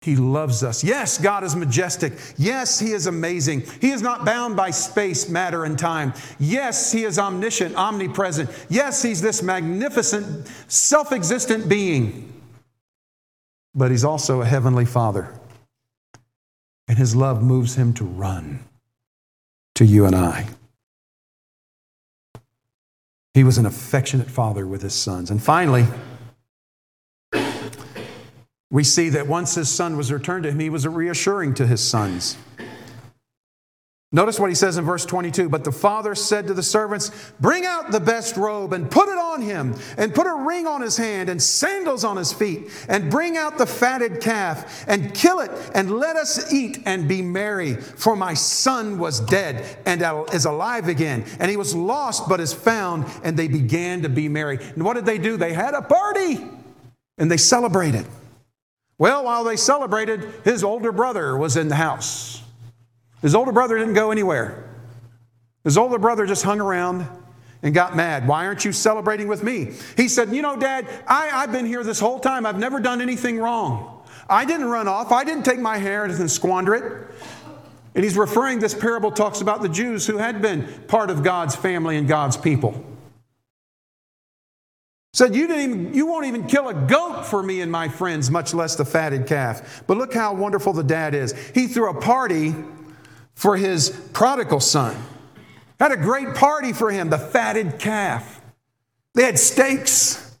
He 0.00 0.14
loves 0.14 0.62
us. 0.62 0.84
Yes, 0.84 1.18
God 1.18 1.42
is 1.42 1.56
majestic. 1.56 2.12
Yes, 2.36 2.78
He 2.78 2.92
is 2.92 3.06
amazing. 3.06 3.64
He 3.80 3.90
is 3.90 4.00
not 4.00 4.24
bound 4.24 4.56
by 4.56 4.70
space, 4.70 5.28
matter, 5.28 5.64
and 5.64 5.78
time. 5.78 6.14
Yes, 6.38 6.92
He 6.92 7.04
is 7.04 7.18
omniscient, 7.18 7.74
omnipresent. 7.74 8.48
Yes, 8.68 9.02
He's 9.02 9.20
this 9.20 9.42
magnificent, 9.42 10.46
self 10.68 11.10
existent 11.12 11.68
being. 11.68 12.32
But 13.74 13.90
He's 13.90 14.04
also 14.04 14.40
a 14.40 14.46
heavenly 14.46 14.84
Father. 14.84 15.34
And 16.86 16.96
His 16.96 17.16
love 17.16 17.42
moves 17.42 17.74
Him 17.74 17.92
to 17.94 18.04
run 18.04 18.60
to 19.74 19.84
you 19.84 20.06
and 20.06 20.14
I. 20.14 20.48
He 23.34 23.44
was 23.44 23.58
an 23.58 23.66
affectionate 23.66 24.28
father 24.28 24.66
with 24.66 24.82
his 24.82 24.94
sons. 24.94 25.30
And 25.30 25.40
finally, 25.40 25.86
we 28.70 28.84
see 28.84 29.08
that 29.10 29.26
once 29.26 29.54
his 29.54 29.68
son 29.68 29.96
was 29.96 30.12
returned 30.12 30.44
to 30.44 30.50
him, 30.50 30.58
he 30.58 30.70
was 30.70 30.86
reassuring 30.86 31.54
to 31.54 31.66
his 31.66 31.86
sons. 31.86 32.36
Notice 34.10 34.40
what 34.40 34.48
he 34.48 34.54
says 34.54 34.78
in 34.78 34.86
verse 34.86 35.04
22 35.04 35.50
But 35.50 35.64
the 35.64 35.72
father 35.72 36.14
said 36.14 36.46
to 36.46 36.54
the 36.54 36.62
servants, 36.62 37.10
Bring 37.40 37.66
out 37.66 37.90
the 37.90 38.00
best 38.00 38.38
robe 38.38 38.72
and 38.72 38.90
put 38.90 39.08
it 39.08 39.18
on 39.18 39.42
him, 39.42 39.74
and 39.98 40.14
put 40.14 40.26
a 40.26 40.34
ring 40.34 40.66
on 40.66 40.80
his 40.80 40.96
hand 40.96 41.28
and 41.28 41.42
sandals 41.42 42.04
on 42.04 42.16
his 42.16 42.32
feet, 42.32 42.70
and 42.88 43.10
bring 43.10 43.36
out 43.36 43.58
the 43.58 43.66
fatted 43.66 44.22
calf 44.22 44.86
and 44.88 45.14
kill 45.14 45.40
it, 45.40 45.50
and 45.74 45.90
let 45.90 46.16
us 46.16 46.50
eat 46.50 46.78
and 46.86 47.06
be 47.06 47.20
merry. 47.20 47.74
For 47.74 48.16
my 48.16 48.32
son 48.32 48.98
was 48.98 49.20
dead 49.20 49.78
and 49.84 50.02
is 50.32 50.46
alive 50.46 50.88
again, 50.88 51.26
and 51.38 51.50
he 51.50 51.58
was 51.58 51.74
lost 51.74 52.30
but 52.30 52.40
is 52.40 52.54
found. 52.54 53.04
And 53.22 53.36
they 53.36 53.48
began 53.48 54.02
to 54.02 54.08
be 54.08 54.28
merry. 54.28 54.56
And 54.56 54.84
what 54.84 54.94
did 54.94 55.04
they 55.04 55.18
do? 55.18 55.36
They 55.36 55.52
had 55.52 55.74
a 55.74 55.82
party 55.82 56.38
and 57.18 57.30
they 57.30 57.36
celebrated. 57.36 58.06
Well, 58.98 59.24
while 59.24 59.44
they 59.44 59.56
celebrated, 59.56 60.28
his 60.44 60.64
older 60.64 60.90
brother 60.90 61.36
was 61.36 61.56
in 61.56 61.68
the 61.68 61.76
house. 61.76 62.42
His 63.22 63.34
older 63.34 63.52
brother 63.52 63.78
didn't 63.78 63.94
go 63.94 64.10
anywhere. 64.10 64.68
His 65.64 65.78
older 65.78 65.98
brother 65.98 66.26
just 66.26 66.42
hung 66.42 66.60
around 66.60 67.06
and 67.62 67.74
got 67.74 67.96
mad. 67.96 68.26
Why 68.26 68.46
aren't 68.46 68.64
you 68.64 68.72
celebrating 68.72 69.28
with 69.28 69.42
me? 69.42 69.72
He 69.96 70.08
said, 70.08 70.32
You 70.32 70.42
know, 70.42 70.56
Dad, 70.56 70.86
I, 71.06 71.30
I've 71.32 71.52
been 71.52 71.66
here 71.66 71.82
this 71.84 72.00
whole 72.00 72.18
time. 72.20 72.46
I've 72.46 72.58
never 72.58 72.80
done 72.80 73.00
anything 73.00 73.38
wrong. 73.38 74.02
I 74.28 74.44
didn't 74.44 74.68
run 74.68 74.88
off. 74.88 75.10
I 75.12 75.24
didn't 75.24 75.44
take 75.44 75.58
my 75.58 75.76
inheritance 75.76 76.20
and 76.20 76.30
squander 76.30 76.74
it. 76.74 77.08
And 77.94 78.04
he's 78.04 78.16
referring, 78.16 78.60
this 78.60 78.74
parable 78.74 79.10
talks 79.10 79.40
about 79.40 79.62
the 79.62 79.68
Jews 79.68 80.06
who 80.06 80.18
had 80.18 80.40
been 80.42 80.68
part 80.86 81.10
of 81.10 81.22
God's 81.22 81.56
family 81.56 81.96
and 81.96 82.06
God's 82.06 82.36
people. 82.36 82.84
Said, 85.18 85.34
you, 85.34 85.48
didn't 85.48 85.62
even, 85.62 85.94
you 85.94 86.06
won't 86.06 86.26
even 86.26 86.46
kill 86.46 86.68
a 86.68 86.74
goat 86.74 87.26
for 87.26 87.42
me 87.42 87.60
and 87.60 87.72
my 87.72 87.88
friends, 87.88 88.30
much 88.30 88.54
less 88.54 88.76
the 88.76 88.84
fatted 88.84 89.26
calf. 89.26 89.82
But 89.88 89.96
look 89.96 90.14
how 90.14 90.32
wonderful 90.32 90.72
the 90.72 90.84
dad 90.84 91.12
is. 91.12 91.32
He 91.56 91.66
threw 91.66 91.90
a 91.90 92.00
party 92.00 92.54
for 93.34 93.56
his 93.56 93.90
prodigal 94.12 94.60
son. 94.60 94.94
Had 95.80 95.90
a 95.90 95.96
great 95.96 96.36
party 96.36 96.72
for 96.72 96.92
him, 96.92 97.10
the 97.10 97.18
fatted 97.18 97.80
calf. 97.80 98.40
They 99.14 99.24
had 99.24 99.40
steaks. 99.40 100.38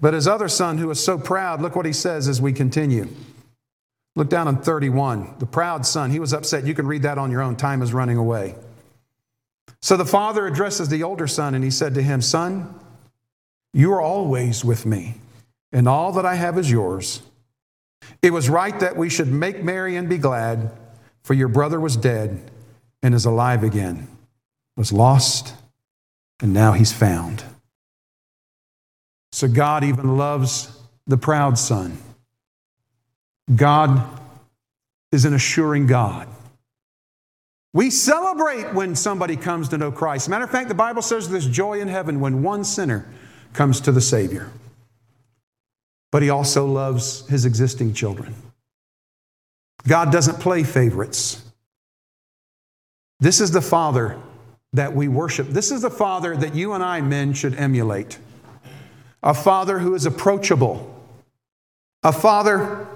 But 0.00 0.14
his 0.14 0.26
other 0.26 0.48
son, 0.48 0.78
who 0.78 0.88
was 0.88 0.98
so 0.98 1.16
proud, 1.16 1.62
look 1.62 1.76
what 1.76 1.86
he 1.86 1.92
says 1.92 2.26
as 2.26 2.42
we 2.42 2.52
continue. 2.52 3.06
Look 4.16 4.28
down 4.28 4.48
on 4.48 4.60
31. 4.60 5.36
The 5.38 5.46
proud 5.46 5.86
son, 5.86 6.10
he 6.10 6.18
was 6.18 6.32
upset. 6.32 6.66
You 6.66 6.74
can 6.74 6.88
read 6.88 7.02
that 7.02 7.16
on 7.16 7.30
your 7.30 7.42
own. 7.42 7.54
Time 7.54 7.80
is 7.80 7.92
running 7.92 8.16
away. 8.16 8.56
So 9.80 9.96
the 9.96 10.04
father 10.04 10.48
addresses 10.48 10.88
the 10.88 11.04
older 11.04 11.28
son 11.28 11.54
and 11.54 11.62
he 11.62 11.70
said 11.70 11.94
to 11.94 12.02
him, 12.02 12.22
Son, 12.22 12.74
you 13.72 13.92
are 13.92 14.00
always 14.00 14.64
with 14.64 14.86
me, 14.86 15.14
and 15.72 15.88
all 15.88 16.12
that 16.12 16.26
I 16.26 16.34
have 16.34 16.58
is 16.58 16.70
yours. 16.70 17.22
It 18.22 18.32
was 18.32 18.50
right 18.50 18.78
that 18.80 18.96
we 18.96 19.08
should 19.08 19.28
make 19.28 19.62
merry 19.62 19.96
and 19.96 20.08
be 20.08 20.18
glad. 20.18 20.72
For 21.22 21.34
your 21.34 21.48
brother 21.48 21.78
was 21.78 21.96
dead 21.96 22.50
and 23.02 23.14
is 23.14 23.24
alive 23.24 23.62
again, 23.62 24.08
was 24.76 24.92
lost, 24.92 25.54
and 26.40 26.52
now 26.52 26.72
he's 26.72 26.92
found. 26.92 27.44
So 29.32 29.46
God 29.46 29.84
even 29.84 30.16
loves 30.16 30.76
the 31.06 31.16
proud 31.16 31.58
son. 31.58 31.98
God 33.54 34.02
is 35.12 35.24
an 35.24 35.34
assuring 35.34 35.86
God. 35.86 36.26
We 37.72 37.90
celebrate 37.90 38.74
when 38.74 38.96
somebody 38.96 39.36
comes 39.36 39.68
to 39.68 39.78
know 39.78 39.92
Christ. 39.92 40.28
Matter 40.28 40.44
of 40.44 40.50
fact, 40.50 40.68
the 40.68 40.74
Bible 40.74 41.02
says 41.02 41.28
there's 41.28 41.46
joy 41.46 41.80
in 41.80 41.88
heaven 41.88 42.18
when 42.18 42.42
one 42.42 42.64
sinner 42.64 43.06
comes 43.52 43.80
to 43.82 43.92
the 43.92 44.00
Savior. 44.00 44.50
But 46.12 46.22
He 46.22 46.30
also 46.30 46.66
loves 46.66 47.26
His 47.28 47.44
existing 47.44 47.94
children. 47.94 48.34
God 49.86 50.12
doesn't 50.12 50.40
play 50.40 50.64
favorites. 50.64 51.42
This 53.20 53.40
is 53.40 53.50
the 53.50 53.62
Father 53.62 54.18
that 54.72 54.94
we 54.94 55.08
worship. 55.08 55.48
This 55.48 55.70
is 55.70 55.82
the 55.82 55.90
Father 55.90 56.36
that 56.36 56.54
you 56.54 56.72
and 56.72 56.82
I, 56.82 57.00
men, 57.00 57.32
should 57.32 57.54
emulate. 57.54 58.18
A 59.22 59.34
Father 59.34 59.78
who 59.78 59.94
is 59.94 60.06
approachable. 60.06 60.86
A 62.02 62.12
Father 62.12 62.86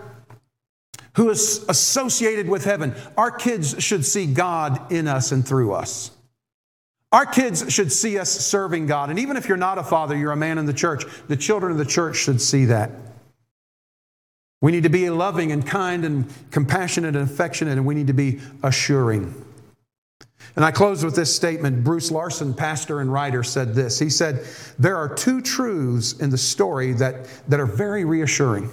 who 1.16 1.30
is 1.30 1.64
associated 1.68 2.48
with 2.48 2.64
heaven. 2.64 2.94
Our 3.16 3.30
kids 3.30 3.82
should 3.82 4.04
see 4.04 4.26
God 4.26 4.92
in 4.92 5.06
us 5.08 5.32
and 5.32 5.46
through 5.46 5.72
us. 5.72 6.10
Our 7.14 7.26
kids 7.26 7.72
should 7.72 7.92
see 7.92 8.18
us 8.18 8.28
serving 8.28 8.86
God. 8.86 9.08
And 9.08 9.20
even 9.20 9.36
if 9.36 9.46
you're 9.46 9.56
not 9.56 9.78
a 9.78 9.84
father, 9.84 10.16
you're 10.16 10.32
a 10.32 10.36
man 10.36 10.58
in 10.58 10.66
the 10.66 10.72
church, 10.72 11.04
the 11.28 11.36
children 11.36 11.70
of 11.70 11.78
the 11.78 11.84
church 11.84 12.16
should 12.16 12.40
see 12.40 12.64
that. 12.64 12.90
We 14.60 14.72
need 14.72 14.82
to 14.82 14.88
be 14.88 15.08
loving 15.10 15.52
and 15.52 15.64
kind 15.64 16.04
and 16.04 16.28
compassionate 16.50 17.14
and 17.14 17.30
affectionate, 17.30 17.78
and 17.78 17.86
we 17.86 17.94
need 17.94 18.08
to 18.08 18.12
be 18.12 18.40
assuring. 18.64 19.32
And 20.56 20.64
I 20.64 20.72
close 20.72 21.04
with 21.04 21.14
this 21.14 21.32
statement. 21.32 21.84
Bruce 21.84 22.10
Larson, 22.10 22.52
pastor 22.52 22.98
and 22.98 23.12
writer, 23.12 23.44
said 23.44 23.76
this. 23.76 23.96
He 24.00 24.10
said, 24.10 24.44
There 24.80 24.96
are 24.96 25.14
two 25.14 25.40
truths 25.40 26.14
in 26.14 26.30
the 26.30 26.38
story 26.38 26.94
that, 26.94 27.28
that 27.46 27.60
are 27.60 27.66
very 27.66 28.04
reassuring. 28.04 28.72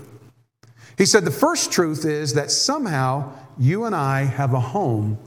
He 0.97 1.05
said, 1.05 1.25
The 1.25 1.29
first 1.29 1.71
truth 1.71 2.05
is 2.05 2.33
that 2.33 2.49
somehow 2.49 3.33
you 3.59 3.85
and 3.85 3.93
I 3.93 4.23
have 4.23 4.55
a 4.55 4.59
home 4.59 5.19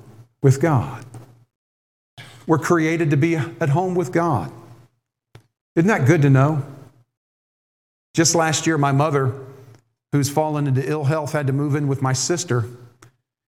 with 0.42 0.60
God. 0.60 1.06
We're 2.46 2.58
created 2.58 3.10
to 3.10 3.16
be 3.16 3.36
at 3.36 3.68
home 3.70 3.94
with 3.94 4.12
God. 4.12 4.52
Isn't 5.76 5.88
that 5.88 6.06
good 6.06 6.22
to 6.22 6.30
know? 6.30 6.64
Just 8.14 8.34
last 8.34 8.66
year, 8.66 8.78
my 8.78 8.92
mother 8.92 9.34
who's 10.12 10.30
fallen 10.30 10.68
into 10.68 10.88
ill 10.88 11.04
health 11.04 11.32
had 11.32 11.46
to 11.48 11.52
move 11.52 11.74
in 11.74 11.88
with 11.88 12.00
my 12.00 12.12
sister, 12.12 12.64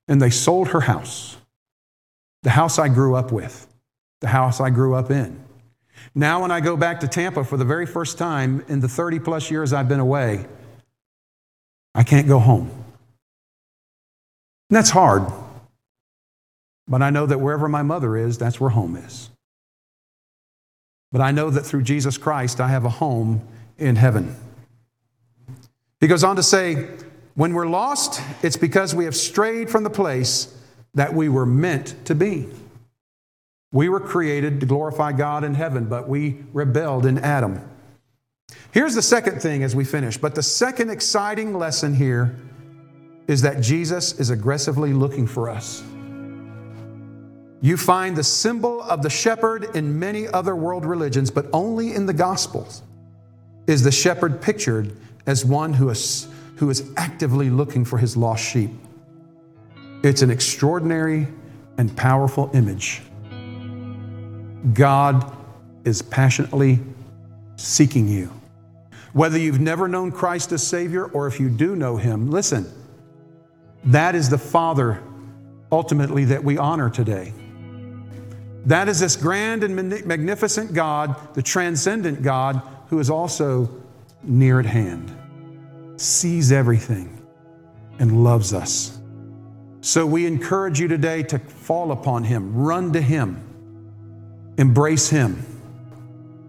and 0.08 0.20
they 0.20 0.30
sold 0.30 0.68
her 0.68 0.80
house. 0.80 1.36
The 2.42 2.50
house 2.50 2.78
I 2.78 2.88
grew 2.88 3.14
up 3.14 3.30
with, 3.30 3.68
the 4.20 4.28
house 4.28 4.60
I 4.60 4.70
grew 4.70 4.94
up 4.94 5.10
in. 5.10 5.40
Now, 6.14 6.42
when 6.42 6.50
I 6.50 6.60
go 6.60 6.76
back 6.76 7.00
to 7.00 7.08
Tampa 7.08 7.44
for 7.44 7.56
the 7.56 7.64
very 7.64 7.86
first 7.86 8.18
time 8.18 8.64
in 8.68 8.80
the 8.80 8.88
30 8.88 9.20
plus 9.20 9.50
years 9.50 9.72
I've 9.72 9.88
been 9.88 10.00
away, 10.00 10.46
I 11.94 12.02
can't 12.02 12.26
go 12.26 12.38
home. 12.38 12.68
And 14.70 14.76
that's 14.76 14.90
hard. 14.90 15.30
But 16.88 17.02
I 17.02 17.10
know 17.10 17.26
that 17.26 17.40
wherever 17.40 17.68
my 17.68 17.82
mother 17.82 18.16
is, 18.16 18.38
that's 18.38 18.60
where 18.60 18.70
home 18.70 18.96
is. 18.96 19.30
but 21.12 21.20
I 21.20 21.30
know 21.30 21.48
that 21.50 21.62
through 21.62 21.82
Jesus 21.82 22.18
Christ 22.18 22.60
I 22.60 22.68
have 22.68 22.84
a 22.84 22.90
home 22.90 23.40
in 23.78 23.96
heaven. 23.96 24.36
He 26.00 26.08
goes 26.08 26.22
on 26.22 26.36
to 26.36 26.42
say, 26.42 26.88
when 27.34 27.54
we're 27.54 27.68
lost, 27.68 28.20
it's 28.42 28.56
because 28.56 28.94
we 28.94 29.06
have 29.06 29.16
strayed 29.16 29.70
from 29.70 29.82
the 29.82 29.90
place 29.90 30.54
that 30.94 31.14
we 31.14 31.28
were 31.28 31.46
meant 31.46 31.94
to 32.06 32.14
be. 32.14 32.48
We 33.72 33.88
were 33.88 34.00
created 34.00 34.60
to 34.60 34.66
glorify 34.66 35.12
God 35.12 35.44
in 35.44 35.54
heaven, 35.54 35.86
but 35.86 36.08
we 36.08 36.44
rebelled 36.52 37.06
in 37.06 37.18
Adam. 37.18 37.66
Here's 38.72 38.94
the 38.94 39.02
second 39.02 39.40
thing 39.40 39.62
as 39.62 39.74
we 39.74 39.84
finish. 39.84 40.18
But 40.18 40.34
the 40.34 40.42
second 40.42 40.90
exciting 40.90 41.58
lesson 41.58 41.94
here 41.94 42.36
is 43.26 43.42
that 43.42 43.60
Jesus 43.60 44.18
is 44.20 44.30
aggressively 44.30 44.92
looking 44.92 45.26
for 45.26 45.48
us. 45.48 45.82
You 47.60 47.76
find 47.76 48.16
the 48.16 48.24
symbol 48.24 48.82
of 48.82 49.02
the 49.02 49.10
shepherd 49.10 49.76
in 49.76 49.98
many 49.98 50.28
other 50.28 50.54
world 50.54 50.84
religions, 50.84 51.30
but 51.30 51.46
only 51.52 51.94
in 51.94 52.06
the 52.06 52.12
Gospels 52.12 52.82
is 53.66 53.82
the 53.82 53.92
shepherd 53.92 54.40
pictured 54.40 54.96
as 55.26 55.44
one 55.44 55.72
who 55.72 55.88
is, 55.90 56.28
who 56.56 56.70
is 56.70 56.90
actively 56.96 57.50
looking 57.50 57.84
for 57.84 57.98
his 57.98 58.16
lost 58.16 58.44
sheep. 58.44 58.70
It's 60.02 60.22
an 60.22 60.30
extraordinary 60.30 61.26
and 61.78 61.94
powerful 61.96 62.50
image. 62.54 63.02
God 64.72 65.36
is 65.84 66.02
passionately 66.02 66.80
seeking 67.56 68.08
you. 68.08 68.30
Whether 69.12 69.38
you've 69.38 69.60
never 69.60 69.88
known 69.88 70.12
Christ 70.12 70.52
as 70.52 70.66
Savior 70.66 71.06
or 71.06 71.26
if 71.26 71.40
you 71.40 71.48
do 71.48 71.74
know 71.74 71.96
Him, 71.96 72.30
listen, 72.30 72.70
that 73.84 74.14
is 74.14 74.28
the 74.28 74.38
Father 74.38 75.02
ultimately 75.72 76.26
that 76.26 76.44
we 76.44 76.58
honor 76.58 76.90
today. 76.90 77.32
That 78.66 78.88
is 78.88 78.98
this 78.98 79.14
grand 79.14 79.62
and 79.62 79.76
magnificent 80.06 80.74
God, 80.74 81.34
the 81.34 81.42
transcendent 81.42 82.22
God, 82.22 82.60
who 82.88 82.98
is 82.98 83.10
also 83.10 83.70
near 84.24 84.58
at 84.58 84.66
hand, 84.66 85.16
sees 85.96 86.50
everything, 86.50 87.24
and 88.00 88.24
loves 88.24 88.52
us. 88.52 88.98
So 89.82 90.04
we 90.04 90.26
encourage 90.26 90.80
you 90.80 90.88
today 90.88 91.22
to 91.24 91.38
fall 91.38 91.92
upon 91.92 92.24
Him, 92.24 92.54
run 92.56 92.92
to 92.92 93.00
Him, 93.00 93.40
embrace 94.58 95.08
Him, 95.08 95.44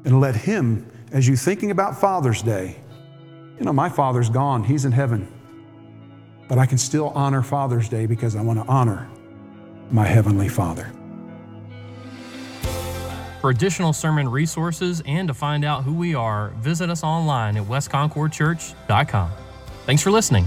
and 0.03 0.19
let 0.19 0.35
Him, 0.35 0.89
as 1.11 1.27
you're 1.27 1.37
thinking 1.37 1.69
about 1.69 2.01
Father's 2.01 2.41
Day, 2.41 2.77
you 3.59 3.65
know, 3.65 3.73
my 3.73 3.89
Father's 3.89 4.31
gone, 4.31 4.63
He's 4.63 4.85
in 4.85 4.91
heaven. 4.91 5.27
But 6.47 6.57
I 6.57 6.65
can 6.65 6.79
still 6.79 7.09
honor 7.09 7.43
Father's 7.43 7.89
Day 7.89 8.07
because 8.07 8.35
I 8.35 8.41
want 8.41 8.57
to 8.59 8.65
honor 8.67 9.07
my 9.91 10.05
Heavenly 10.05 10.49
Father. 10.49 10.91
For 13.41 13.49
additional 13.51 13.93
sermon 13.93 14.27
resources 14.27 15.01
and 15.05 15.27
to 15.27 15.33
find 15.33 15.63
out 15.63 15.83
who 15.83 15.93
we 15.93 16.15
are, 16.15 16.49
visit 16.57 16.89
us 16.89 17.03
online 17.03 17.57
at 17.57 17.63
westconcordchurch.com. 17.63 19.31
Thanks 19.85 20.01
for 20.01 20.11
listening. 20.11 20.45